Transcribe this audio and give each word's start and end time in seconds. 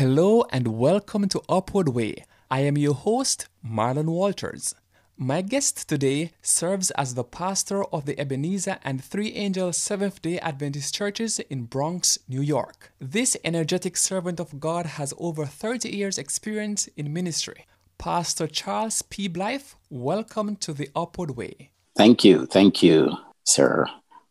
Hello 0.00 0.46
and 0.50 0.78
welcome 0.78 1.28
to 1.28 1.42
Upward 1.46 1.90
Way. 1.90 2.24
I 2.50 2.60
am 2.60 2.78
your 2.78 2.94
host, 2.94 3.48
Marlon 3.62 4.06
Walters. 4.06 4.74
My 5.18 5.42
guest 5.42 5.86
today 5.90 6.30
serves 6.40 6.90
as 6.92 7.12
the 7.12 7.22
pastor 7.22 7.84
of 7.84 8.06
the 8.06 8.18
Ebenezer 8.18 8.78
and 8.82 9.04
Three 9.04 9.34
Angels 9.34 9.76
Seventh 9.76 10.22
day 10.22 10.38
Adventist 10.38 10.94
churches 10.94 11.38
in 11.38 11.64
Bronx, 11.64 12.18
New 12.26 12.40
York. 12.40 12.94
This 12.98 13.36
energetic 13.44 13.98
servant 13.98 14.40
of 14.40 14.58
God 14.58 14.86
has 14.86 15.12
over 15.18 15.44
30 15.44 15.90
years' 15.90 16.16
experience 16.16 16.88
in 16.96 17.12
ministry. 17.12 17.66
Pastor 17.98 18.46
Charles 18.46 19.02
P. 19.02 19.28
Blythe, 19.28 19.74
welcome 19.90 20.56
to 20.56 20.72
the 20.72 20.88
Upward 20.96 21.36
Way. 21.36 21.72
Thank 21.94 22.24
you. 22.24 22.46
Thank 22.46 22.82
you, 22.82 23.12
sir. 23.44 23.84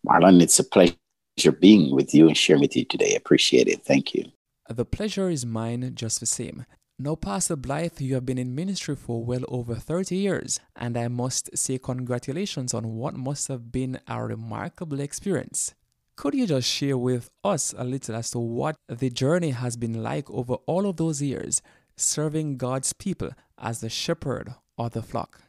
Marlon, 0.03 0.41
it's 0.41 0.57
a 0.57 0.63
pleasure 0.63 0.95
being 1.59 1.95
with 1.95 2.15
you 2.15 2.27
and 2.27 2.35
sharing 2.35 2.61
with 2.61 2.75
you 2.75 2.85
today. 2.85 3.13
Appreciate 3.13 3.67
it. 3.67 3.83
Thank 3.85 4.15
you. 4.15 4.31
The 4.69 4.85
pleasure 4.85 5.29
is 5.31 5.47
mine 5.47 5.91
just 5.95 6.19
the 6.19 6.27
same. 6.27 6.65
Now, 6.99 7.15
Pastor 7.15 7.55
Blythe, 7.55 7.99
you 7.99 8.13
have 8.13 8.25
been 8.25 8.37
in 8.37 8.53
ministry 8.53 8.95
for 8.95 9.23
well 9.23 9.43
over 9.47 9.73
30 9.73 10.15
years, 10.15 10.59
and 10.75 10.95
I 10.95 11.07
must 11.07 11.57
say 11.57 11.79
congratulations 11.79 12.75
on 12.75 12.95
what 12.97 13.15
must 13.15 13.47
have 13.47 13.71
been 13.71 13.99
a 14.07 14.23
remarkable 14.23 14.99
experience. 14.99 15.73
Could 16.15 16.35
you 16.35 16.45
just 16.45 16.67
share 16.67 16.99
with 16.99 17.31
us 17.43 17.73
a 17.77 17.83
little 17.83 18.15
as 18.15 18.29
to 18.31 18.39
what 18.39 18.75
the 18.87 19.09
journey 19.09 19.51
has 19.51 19.75
been 19.75 20.03
like 20.03 20.29
over 20.29 20.55
all 20.67 20.85
of 20.85 20.97
those 20.97 21.19
years, 21.19 21.63
serving 21.95 22.57
God's 22.57 22.93
people 22.93 23.31
as 23.57 23.81
the 23.81 23.89
shepherd 23.89 24.53
of 24.77 24.91
the 24.91 25.01
flock? 25.01 25.41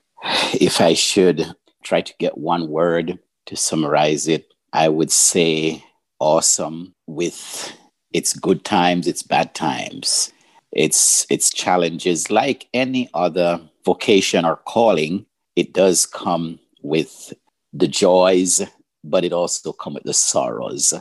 If 0.55 0.81
I 0.81 0.95
should 0.95 1.55
try 1.83 2.01
to 2.01 2.15
get 2.19 2.39
one 2.39 2.69
word 2.71 3.19
to 3.47 3.57
summarize 3.57 4.29
it, 4.29 4.47
I 4.73 4.89
would 4.89 5.11
say 5.11 5.85
awesome 6.21 6.95
with 7.07 7.77
its 8.13 8.33
good 8.33 8.65
times, 8.65 9.07
its 9.07 9.23
bad 9.23 9.55
times, 9.55 10.33
its 10.73 11.27
its 11.31 11.51
challenges. 11.51 12.31
Like 12.31 12.69
any 12.75 13.09
other 13.15 13.61
vocation 13.85 14.45
or 14.45 14.57
calling, 14.57 15.27
it 15.57 15.73
does 15.73 16.07
come 16.07 16.59
with 16.83 17.33
the 17.73 17.89
joys, 17.89 18.63
but 19.05 19.25
it 19.25 19.33
also 19.33 19.73
comes 19.73 19.95
with 19.95 20.05
the 20.05 20.15
sorrows. 20.15 20.95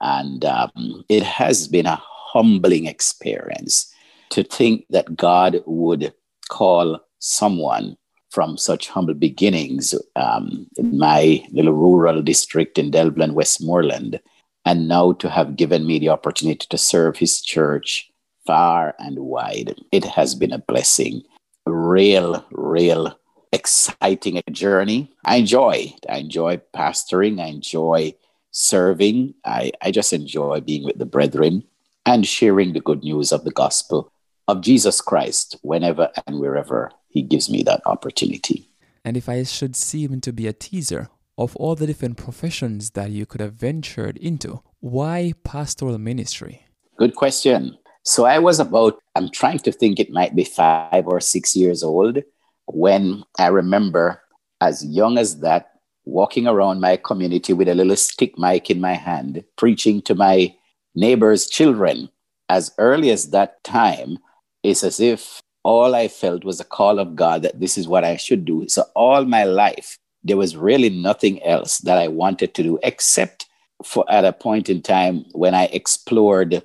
And 0.00 0.44
um, 0.44 1.04
it 1.08 1.22
has 1.22 1.68
been 1.68 1.86
a 1.86 2.02
humbling 2.02 2.86
experience 2.86 3.92
to 4.30 4.42
think 4.42 4.84
that 4.90 5.16
God 5.16 5.62
would 5.66 6.12
call 6.48 7.00
someone 7.20 7.96
from 8.30 8.58
such 8.58 8.88
humble 8.88 9.14
beginnings 9.14 9.94
um, 10.16 10.66
in 10.76 10.98
my 10.98 11.46
little 11.52 11.72
rural 11.72 12.20
district 12.20 12.78
in 12.78 12.90
Delvland, 12.90 13.34
Westmoreland, 13.34 14.20
and 14.64 14.88
now 14.88 15.12
to 15.12 15.28
have 15.28 15.56
given 15.56 15.86
me 15.86 15.98
the 15.98 16.08
opportunity 16.08 16.66
to 16.68 16.78
serve 16.78 17.16
his 17.16 17.40
church 17.40 18.10
far 18.46 18.94
and 18.98 19.18
wide. 19.18 19.74
It 19.92 20.04
has 20.04 20.34
been 20.34 20.52
a 20.52 20.58
blessing, 20.58 21.22
real, 21.66 22.44
real 22.50 23.18
exciting 23.52 24.42
journey. 24.50 25.12
I 25.24 25.36
enjoy. 25.36 25.94
I 26.08 26.18
enjoy 26.18 26.60
pastoring. 26.74 27.40
I 27.40 27.46
enjoy 27.46 28.14
serving. 28.50 29.34
I, 29.44 29.72
I 29.80 29.90
just 29.90 30.12
enjoy 30.12 30.60
being 30.60 30.84
with 30.84 30.98
the 30.98 31.06
brethren 31.06 31.64
and 32.06 32.26
sharing 32.26 32.72
the 32.72 32.80
good 32.80 33.02
news 33.02 33.32
of 33.32 33.44
the 33.44 33.50
gospel 33.50 34.12
of 34.48 34.60
Jesus 34.60 35.00
Christ 35.00 35.56
whenever 35.62 36.10
and 36.26 36.38
wherever 36.38 36.90
he 37.08 37.22
gives 37.22 37.48
me 37.48 37.62
that 37.62 37.82
opportunity. 37.86 38.68
And 39.04 39.16
if 39.16 39.28
I 39.28 39.42
should 39.44 39.76
seem 39.76 40.20
to 40.20 40.32
be 40.32 40.46
a 40.46 40.52
teaser, 40.52 41.08
of 41.36 41.56
all 41.56 41.74
the 41.74 41.86
different 41.86 42.16
professions 42.16 42.90
that 42.90 43.10
you 43.10 43.26
could 43.26 43.40
have 43.40 43.54
ventured 43.54 44.16
into, 44.18 44.62
why 44.80 45.32
pastoral 45.42 45.98
ministry? 45.98 46.66
Good 46.96 47.14
question. 47.14 47.76
So 48.04 48.24
I 48.24 48.38
was 48.38 48.60
about, 48.60 48.98
I'm 49.14 49.30
trying 49.30 49.58
to 49.60 49.72
think 49.72 49.98
it 49.98 50.10
might 50.10 50.36
be 50.36 50.44
five 50.44 51.06
or 51.06 51.20
six 51.20 51.56
years 51.56 51.82
old 51.82 52.22
when 52.66 53.24
I 53.38 53.48
remember 53.48 54.22
as 54.60 54.84
young 54.84 55.18
as 55.18 55.40
that, 55.40 55.70
walking 56.06 56.46
around 56.46 56.80
my 56.80 56.98
community 56.98 57.54
with 57.54 57.68
a 57.68 57.74
little 57.74 57.96
stick 57.96 58.38
mic 58.38 58.70
in 58.70 58.80
my 58.80 58.92
hand, 58.92 59.42
preaching 59.56 60.02
to 60.02 60.14
my 60.14 60.54
neighbors' 60.94 61.46
children. 61.46 62.10
As 62.50 62.72
early 62.76 63.10
as 63.10 63.30
that 63.30 63.64
time, 63.64 64.18
it's 64.62 64.84
as 64.84 65.00
if 65.00 65.40
all 65.62 65.94
I 65.94 66.08
felt 66.08 66.44
was 66.44 66.60
a 66.60 66.64
call 66.64 66.98
of 66.98 67.16
God 67.16 67.42
that 67.42 67.58
this 67.58 67.78
is 67.78 67.88
what 67.88 68.04
I 68.04 68.16
should 68.16 68.44
do. 68.44 68.66
So 68.68 68.84
all 68.94 69.24
my 69.24 69.44
life, 69.44 69.98
there 70.24 70.38
was 70.38 70.56
really 70.56 70.88
nothing 70.88 71.42
else 71.42 71.78
that 71.78 71.98
I 71.98 72.08
wanted 72.08 72.54
to 72.54 72.62
do 72.62 72.78
except 72.82 73.46
for 73.84 74.04
at 74.10 74.24
a 74.24 74.32
point 74.32 74.70
in 74.70 74.80
time 74.80 75.26
when 75.32 75.54
I 75.54 75.64
explored 75.66 76.62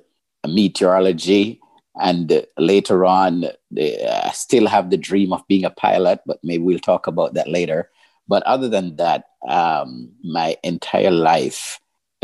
meteorology 0.48 1.60
and 2.00 2.46
later 2.56 3.04
on 3.04 3.44
I 3.78 4.30
still 4.32 4.66
have 4.66 4.88
the 4.88 4.96
dream 4.96 5.32
of 5.32 5.46
being 5.46 5.64
a 5.64 5.70
pilot 5.70 6.20
but 6.24 6.38
maybe 6.42 6.64
we'll 6.64 6.78
talk 6.78 7.06
about 7.06 7.34
that 7.34 7.48
later. 7.48 7.90
But 8.26 8.42
other 8.44 8.68
than 8.68 8.96
that 8.96 9.24
um, 9.46 10.12
my 10.24 10.56
entire 10.64 11.10
life 11.10 11.80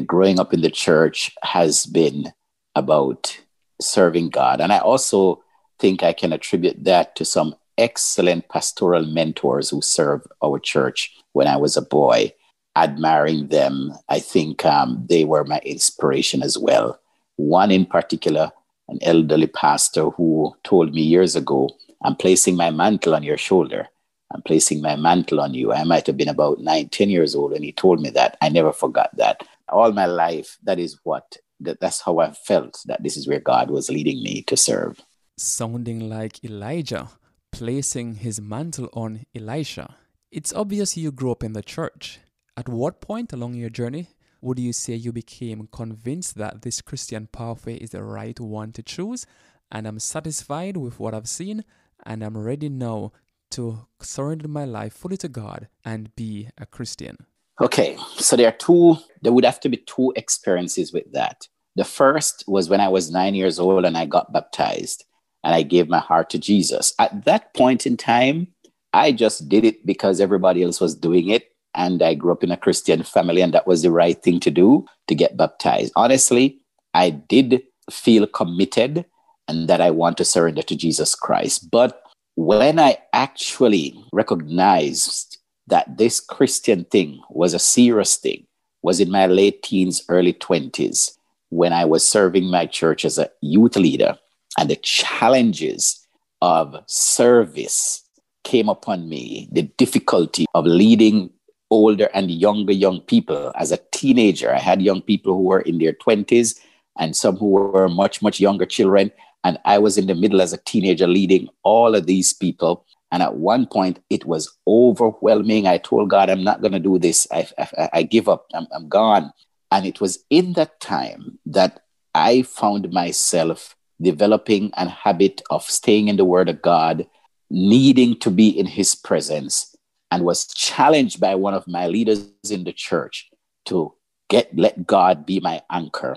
growing 0.06 0.38
up 0.38 0.54
in 0.54 0.62
the 0.62 0.70
church 0.70 1.34
has 1.42 1.84
been 1.84 2.32
about 2.74 3.38
serving 3.80 4.30
god. 4.30 4.60
And 4.60 4.72
i 4.72 4.78
also 4.78 5.42
think 5.78 6.02
i 6.02 6.14
can 6.14 6.32
attribute 6.32 6.84
that 6.84 7.14
to 7.16 7.24
some 7.24 7.54
excellent 7.78 8.48
pastoral 8.48 9.04
mentors 9.06 9.70
who 9.70 9.82
served 9.82 10.26
our 10.42 10.58
church 10.58 11.14
when 11.32 11.46
I 11.46 11.56
was 11.56 11.76
a 11.76 11.82
boy, 11.82 12.32
admiring 12.76 13.48
them. 13.48 13.92
I 14.08 14.20
think 14.20 14.64
um, 14.64 15.04
they 15.08 15.24
were 15.24 15.44
my 15.44 15.60
inspiration 15.64 16.42
as 16.42 16.58
well. 16.58 17.00
One 17.36 17.70
in 17.70 17.86
particular, 17.86 18.50
an 18.88 18.98
elderly 19.02 19.46
pastor 19.46 20.10
who 20.10 20.54
told 20.64 20.94
me 20.94 21.02
years 21.02 21.36
ago, 21.36 21.70
I'm 22.02 22.16
placing 22.16 22.56
my 22.56 22.70
mantle 22.70 23.14
on 23.14 23.22
your 23.22 23.38
shoulder. 23.38 23.88
I'm 24.32 24.42
placing 24.42 24.82
my 24.82 24.96
mantle 24.96 25.40
on 25.40 25.54
you. 25.54 25.72
I 25.72 25.84
might 25.84 26.06
have 26.06 26.16
been 26.16 26.28
about 26.28 26.60
nine, 26.60 26.88
ten 26.88 27.10
years 27.10 27.34
old, 27.34 27.52
and 27.52 27.64
he 27.64 27.72
told 27.72 28.00
me 28.00 28.10
that. 28.10 28.36
I 28.40 28.48
never 28.48 28.72
forgot 28.72 29.10
that. 29.16 29.42
All 29.68 29.92
my 29.92 30.06
life, 30.06 30.58
that 30.64 30.78
is 30.78 30.98
what, 31.04 31.36
that, 31.60 31.80
that's 31.80 32.00
how 32.00 32.18
I 32.18 32.32
felt 32.32 32.78
that 32.86 33.02
this 33.02 33.16
is 33.16 33.28
where 33.28 33.40
God 33.40 33.70
was 33.70 33.88
leading 33.88 34.22
me 34.22 34.42
to 34.42 34.56
serve. 34.56 35.00
Sounding 35.38 36.08
like 36.08 36.44
Elijah 36.44 37.08
placing 37.56 38.16
his 38.16 38.38
mantle 38.38 38.90
on 38.92 39.24
Elisha. 39.34 39.96
It's 40.30 40.52
obvious 40.52 40.94
you 40.98 41.10
grew 41.10 41.32
up 41.32 41.42
in 41.42 41.54
the 41.54 41.62
church. 41.62 42.20
At 42.54 42.68
what 42.68 43.00
point 43.00 43.32
along 43.32 43.54
your 43.54 43.70
journey 43.70 44.08
would 44.42 44.58
you 44.58 44.74
say 44.74 44.94
you 44.94 45.10
became 45.10 45.66
convinced 45.72 46.34
that 46.36 46.60
this 46.60 46.82
Christian 46.82 47.28
pathway 47.32 47.76
is 47.76 47.92
the 47.92 48.04
right 48.04 48.38
one 48.38 48.72
to 48.72 48.82
choose? 48.82 49.24
And 49.72 49.86
I'm 49.86 49.98
satisfied 50.00 50.76
with 50.76 51.00
what 51.00 51.14
I've 51.14 51.30
seen, 51.30 51.64
and 52.04 52.22
I'm 52.22 52.36
ready 52.36 52.68
now 52.68 53.12
to 53.52 53.86
surrender 54.02 54.48
my 54.48 54.66
life 54.66 54.92
fully 54.92 55.16
to 55.16 55.28
God 55.28 55.68
and 55.82 56.14
be 56.14 56.50
a 56.58 56.66
Christian. 56.66 57.16
Okay, 57.58 57.96
so 58.18 58.36
there 58.36 58.48
are 58.48 58.58
two, 58.58 58.98
there 59.22 59.32
would 59.32 59.46
have 59.46 59.60
to 59.60 59.70
be 59.70 59.78
two 59.78 60.12
experiences 60.14 60.92
with 60.92 61.10
that. 61.12 61.48
The 61.74 61.84
first 61.84 62.44
was 62.46 62.68
when 62.68 62.82
I 62.82 62.88
was 62.88 63.10
nine 63.10 63.34
years 63.34 63.58
old 63.58 63.86
and 63.86 63.96
I 63.96 64.04
got 64.04 64.30
baptized 64.30 65.06
and 65.46 65.54
I 65.54 65.62
gave 65.62 65.88
my 65.88 66.00
heart 66.00 66.28
to 66.30 66.38
Jesus. 66.38 66.92
At 66.98 67.24
that 67.24 67.54
point 67.54 67.86
in 67.86 67.96
time, 67.96 68.48
I 68.92 69.12
just 69.12 69.48
did 69.48 69.64
it 69.64 69.86
because 69.86 70.20
everybody 70.20 70.64
else 70.64 70.80
was 70.80 70.96
doing 70.96 71.28
it. 71.28 71.52
And 71.72 72.02
I 72.02 72.14
grew 72.14 72.32
up 72.32 72.42
in 72.42 72.50
a 72.50 72.56
Christian 72.56 73.04
family, 73.04 73.42
and 73.42 73.54
that 73.54 73.66
was 73.66 73.82
the 73.82 73.92
right 73.92 74.20
thing 74.20 74.40
to 74.40 74.50
do 74.50 74.86
to 75.06 75.14
get 75.14 75.36
baptized. 75.36 75.92
Honestly, 75.94 76.58
I 76.94 77.10
did 77.10 77.62
feel 77.92 78.26
committed 78.26 79.04
and 79.46 79.68
that 79.68 79.80
I 79.80 79.90
want 79.92 80.16
to 80.16 80.24
surrender 80.24 80.62
to 80.62 80.74
Jesus 80.74 81.14
Christ. 81.14 81.70
But 81.70 82.02
when 82.34 82.80
I 82.80 82.98
actually 83.12 83.94
recognized 84.12 85.38
that 85.68 85.96
this 85.96 86.18
Christian 86.18 86.86
thing 86.86 87.20
was 87.30 87.54
a 87.54 87.60
serious 87.60 88.16
thing, 88.16 88.46
was 88.82 88.98
in 88.98 89.12
my 89.12 89.26
late 89.26 89.62
teens, 89.62 90.02
early 90.08 90.32
20s, 90.32 91.12
when 91.50 91.72
I 91.72 91.84
was 91.84 92.08
serving 92.08 92.50
my 92.50 92.66
church 92.66 93.04
as 93.04 93.16
a 93.16 93.30
youth 93.42 93.76
leader, 93.76 94.18
and 94.58 94.70
the 94.70 94.76
challenges 94.76 96.06
of 96.42 96.76
service 96.86 98.02
came 98.44 98.68
upon 98.68 99.08
me, 99.08 99.48
the 99.52 99.62
difficulty 99.62 100.46
of 100.54 100.64
leading 100.66 101.30
older 101.70 102.08
and 102.14 102.30
younger 102.30 102.72
young 102.72 103.00
people. 103.00 103.52
As 103.56 103.72
a 103.72 103.80
teenager, 103.92 104.54
I 104.54 104.58
had 104.58 104.82
young 104.82 105.02
people 105.02 105.34
who 105.34 105.42
were 105.42 105.60
in 105.60 105.78
their 105.78 105.92
20s 105.92 106.58
and 106.98 107.16
some 107.16 107.36
who 107.36 107.50
were 107.50 107.88
much, 107.88 108.22
much 108.22 108.40
younger 108.40 108.66
children. 108.66 109.10
And 109.44 109.58
I 109.64 109.78
was 109.78 109.98
in 109.98 110.06
the 110.06 110.14
middle 110.14 110.40
as 110.40 110.52
a 110.52 110.58
teenager 110.58 111.06
leading 111.06 111.48
all 111.62 111.94
of 111.94 112.06
these 112.06 112.32
people. 112.32 112.84
And 113.12 113.22
at 113.22 113.36
one 113.36 113.66
point, 113.66 114.00
it 114.10 114.24
was 114.24 114.52
overwhelming. 114.66 115.66
I 115.66 115.78
told 115.78 116.10
God, 116.10 116.30
I'm 116.30 116.44
not 116.44 116.60
going 116.60 116.72
to 116.72 116.78
do 116.78 116.98
this. 116.98 117.26
I, 117.30 117.48
I, 117.58 117.88
I 117.92 118.02
give 118.02 118.28
up. 118.28 118.46
I'm, 118.54 118.66
I'm 118.72 118.88
gone. 118.88 119.32
And 119.70 119.86
it 119.86 120.00
was 120.00 120.24
in 120.30 120.54
that 120.54 120.80
time 120.80 121.38
that 121.46 121.82
I 122.14 122.42
found 122.42 122.92
myself 122.92 123.75
developing 124.00 124.70
a 124.74 124.88
habit 124.88 125.42
of 125.50 125.62
staying 125.64 126.08
in 126.08 126.16
the 126.16 126.24
Word 126.24 126.48
of 126.48 126.62
God, 126.62 127.06
needing 127.50 128.18
to 128.20 128.30
be 128.30 128.48
in 128.48 128.66
His 128.66 128.94
presence, 128.94 129.74
and 130.10 130.24
was 130.24 130.46
challenged 130.46 131.20
by 131.20 131.34
one 131.34 131.54
of 131.54 131.66
my 131.66 131.86
leaders 131.86 132.28
in 132.50 132.64
the 132.64 132.72
church 132.72 133.28
to 133.66 133.92
get 134.28 134.54
let 134.56 134.86
God 134.86 135.26
be 135.26 135.40
my 135.40 135.62
anchor. 135.70 136.16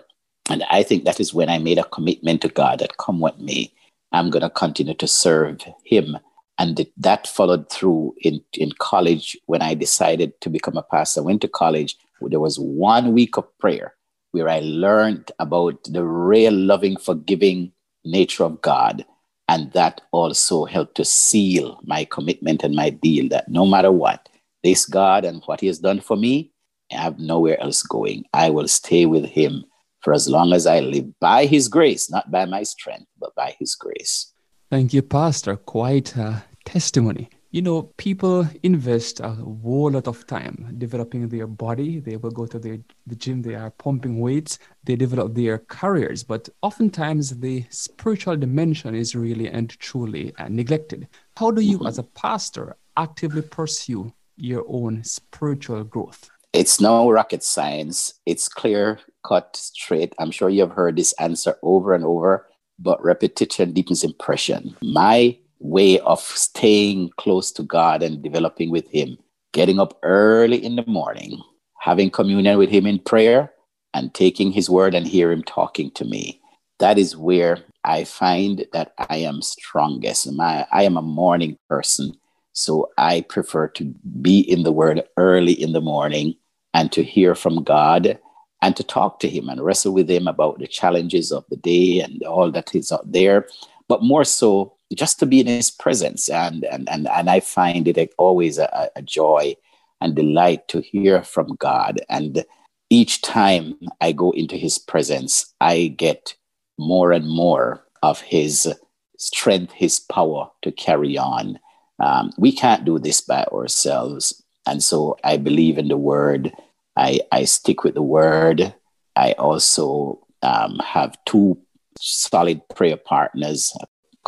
And 0.49 0.63
I 0.69 0.83
think 0.83 1.05
that 1.05 1.19
is 1.19 1.33
when 1.33 1.49
I 1.49 1.59
made 1.59 1.77
a 1.77 1.83
commitment 1.83 2.41
to 2.41 2.49
God 2.49 2.79
that 2.79 2.97
come 2.97 3.19
with 3.19 3.37
me, 3.37 3.73
I'm 4.11 4.29
going 4.29 4.41
to 4.41 4.49
continue 4.49 4.95
to 4.95 5.07
serve 5.07 5.61
Him. 5.85 6.17
And 6.57 6.85
that 6.97 7.27
followed 7.27 7.71
through 7.71 8.15
in, 8.21 8.41
in 8.53 8.71
college 8.79 9.37
when 9.45 9.61
I 9.61 9.75
decided 9.75 10.39
to 10.41 10.49
become 10.49 10.75
a 10.75 10.83
pastor. 10.83 11.21
I 11.21 11.23
went 11.23 11.41
to 11.41 11.47
college. 11.47 11.95
There 12.21 12.39
was 12.39 12.59
one 12.59 13.13
week 13.13 13.37
of 13.37 13.57
prayer 13.59 13.93
where 14.31 14.49
I 14.49 14.59
learned 14.59 15.31
about 15.39 15.83
the 15.85 16.03
real 16.03 16.53
loving, 16.53 16.97
forgiving 16.97 17.71
nature 18.05 18.43
of 18.43 18.61
God. 18.61 19.05
And 19.47 19.71
that 19.73 20.01
also 20.11 20.65
helped 20.65 20.95
to 20.95 21.05
seal 21.05 21.79
my 21.83 22.05
commitment 22.05 22.63
and 22.63 22.75
my 22.75 22.91
deal 22.91 23.27
that 23.29 23.49
no 23.49 23.65
matter 23.65 23.91
what, 23.91 24.29
this 24.63 24.85
God 24.85 25.25
and 25.25 25.41
what 25.45 25.61
He 25.61 25.67
has 25.67 25.79
done 25.79 25.99
for 25.99 26.15
me, 26.15 26.51
I 26.91 26.97
have 26.97 27.19
nowhere 27.19 27.59
else 27.59 27.81
going. 27.81 28.25
I 28.33 28.49
will 28.49 28.67
stay 28.67 29.05
with 29.05 29.25
Him 29.25 29.65
for 30.01 30.13
as 30.13 30.29
long 30.29 30.53
as 30.53 30.67
I 30.67 30.79
live 30.81 31.07
by 31.19 31.45
His 31.45 31.67
grace, 31.67 32.11
not 32.11 32.29
by 32.31 32.45
my 32.45 32.63
strength, 32.63 33.07
but 33.19 33.33
by 33.35 33.55
His 33.59 33.75
grace. 33.75 34.33
Thank 34.69 34.93
you, 34.93 35.01
Pastor. 35.01 35.55
Quite 35.55 36.15
a 36.15 36.43
testimony. 36.63 37.29
You 37.51 37.63
know, 37.63 37.81
people 37.97 38.47
invest 38.61 39.21
a 39.21 39.29
whole 39.29 39.89
lot 39.89 40.07
of 40.07 40.27
time 40.27 40.75
developing 40.77 41.27
their 41.27 41.47
body. 41.47 41.99
They 41.99 42.15
will 42.15 42.29
go 42.29 42.45
to 42.45 42.59
the, 42.59 42.79
the 43.07 43.15
gym, 43.15 43.41
they 43.41 43.55
are 43.55 43.71
pumping 43.71 44.19
weights, 44.19 44.59
they 44.83 44.95
develop 44.95 45.33
their 45.33 45.57
careers. 45.57 46.23
But 46.23 46.47
oftentimes, 46.61 47.39
the 47.39 47.65
spiritual 47.71 48.37
dimension 48.37 48.93
is 48.93 49.15
really 49.15 49.47
and 49.47 49.67
truly 49.79 50.31
uh, 50.37 50.47
neglected. 50.47 51.07
How 51.37 51.49
do 51.49 51.61
you, 51.61 51.87
as 51.87 51.97
a 51.97 52.03
pastor, 52.03 52.77
actively 52.97 53.41
pursue 53.41 54.13
your 54.37 54.63
own 54.67 55.03
spiritual 55.03 55.83
growth? 55.85 56.29
It's 56.53 56.79
no 56.79 57.09
rocket 57.09 57.41
science, 57.41 58.13
it's 58.27 58.47
clear, 58.47 58.99
cut, 59.25 59.55
straight. 59.55 60.13
I'm 60.19 60.29
sure 60.29 60.49
you've 60.49 60.73
heard 60.73 60.97
this 60.97 61.13
answer 61.13 61.55
over 61.63 61.95
and 61.95 62.05
over, 62.05 62.47
but 62.77 63.03
repetition 63.03 63.73
deepens 63.73 64.03
impression. 64.03 64.77
My 64.83 65.39
way 65.59 65.99
of 65.99 66.19
staying 66.19 67.11
close 67.17 67.51
to 67.53 67.63
God 67.63 68.01
and 68.01 68.21
developing 68.21 68.71
with 68.71 68.87
Him, 68.89 69.17
getting 69.53 69.79
up 69.79 69.97
early 70.03 70.63
in 70.63 70.75
the 70.75 70.85
morning, 70.85 71.39
having 71.79 72.09
communion 72.09 72.57
with 72.57 72.69
Him 72.69 72.85
in 72.85 72.99
prayer, 72.99 73.51
and 73.93 74.13
taking 74.13 74.51
His 74.51 74.69
word 74.69 74.95
and 74.95 75.07
hear 75.07 75.31
Him 75.31 75.43
talking 75.43 75.91
to 75.91 76.05
me. 76.05 76.41
That 76.79 76.97
is 76.97 77.17
where 77.17 77.57
I 77.83 78.03
find 78.05 78.65
that 78.73 78.93
I 79.09 79.17
am 79.17 79.41
strongest. 79.41 80.31
My, 80.31 80.65
I 80.71 80.83
am 80.83 80.97
a 80.97 81.01
morning 81.01 81.57
person, 81.67 82.13
so 82.53 82.89
I 82.97 83.21
prefer 83.21 83.67
to 83.69 83.93
be 84.21 84.39
in 84.39 84.63
the 84.63 84.71
Word 84.71 85.03
early 85.17 85.53
in 85.53 85.73
the 85.73 85.81
morning 85.81 86.35
and 86.73 86.91
to 86.91 87.03
hear 87.03 87.35
from 87.35 87.63
God 87.63 88.19
and 88.61 88.75
to 88.75 88.83
talk 88.83 89.19
to 89.19 89.29
Him 89.29 89.49
and 89.49 89.61
wrestle 89.61 89.93
with 89.93 90.09
Him 90.09 90.27
about 90.27 90.59
the 90.59 90.67
challenges 90.67 91.31
of 91.31 91.45
the 91.49 91.57
day 91.57 91.99
and 91.99 92.21
all 92.23 92.51
that 92.51 92.75
is 92.75 92.91
out 92.91 93.11
there. 93.11 93.47
But 93.87 94.03
more 94.03 94.23
so, 94.23 94.75
just 94.95 95.19
to 95.19 95.25
be 95.25 95.39
in 95.39 95.47
his 95.47 95.71
presence. 95.71 96.29
And, 96.29 96.63
and, 96.65 96.89
and, 96.89 97.07
and 97.07 97.29
I 97.29 97.39
find 97.39 97.87
it 97.87 98.13
always 98.17 98.57
a, 98.57 98.89
a 98.95 99.01
joy 99.01 99.55
and 100.01 100.15
delight 100.15 100.67
to 100.69 100.81
hear 100.81 101.23
from 101.23 101.55
God. 101.59 102.01
And 102.09 102.43
each 102.89 103.21
time 103.21 103.75
I 104.01 104.11
go 104.11 104.31
into 104.31 104.55
his 104.55 104.79
presence, 104.79 105.53
I 105.61 105.93
get 105.97 106.35
more 106.77 107.11
and 107.11 107.27
more 107.27 107.85
of 108.01 108.21
his 108.21 108.73
strength, 109.17 109.73
his 109.73 109.99
power 109.99 110.49
to 110.61 110.71
carry 110.71 111.17
on. 111.17 111.59
Um, 111.99 112.31
we 112.37 112.51
can't 112.51 112.85
do 112.85 112.97
this 112.97 113.21
by 113.21 113.43
ourselves. 113.45 114.41
And 114.65 114.81
so 114.81 115.17
I 115.23 115.37
believe 115.37 115.77
in 115.77 115.89
the 115.89 115.97
word. 115.97 116.53
I, 116.95 117.19
I 117.31 117.45
stick 117.45 117.83
with 117.83 117.95
the 117.95 118.01
word. 118.01 118.73
I 119.15 119.33
also 119.33 120.25
um, 120.41 120.79
have 120.79 121.17
two 121.25 121.59
solid 121.99 122.61
prayer 122.69 122.97
partners, 122.97 123.73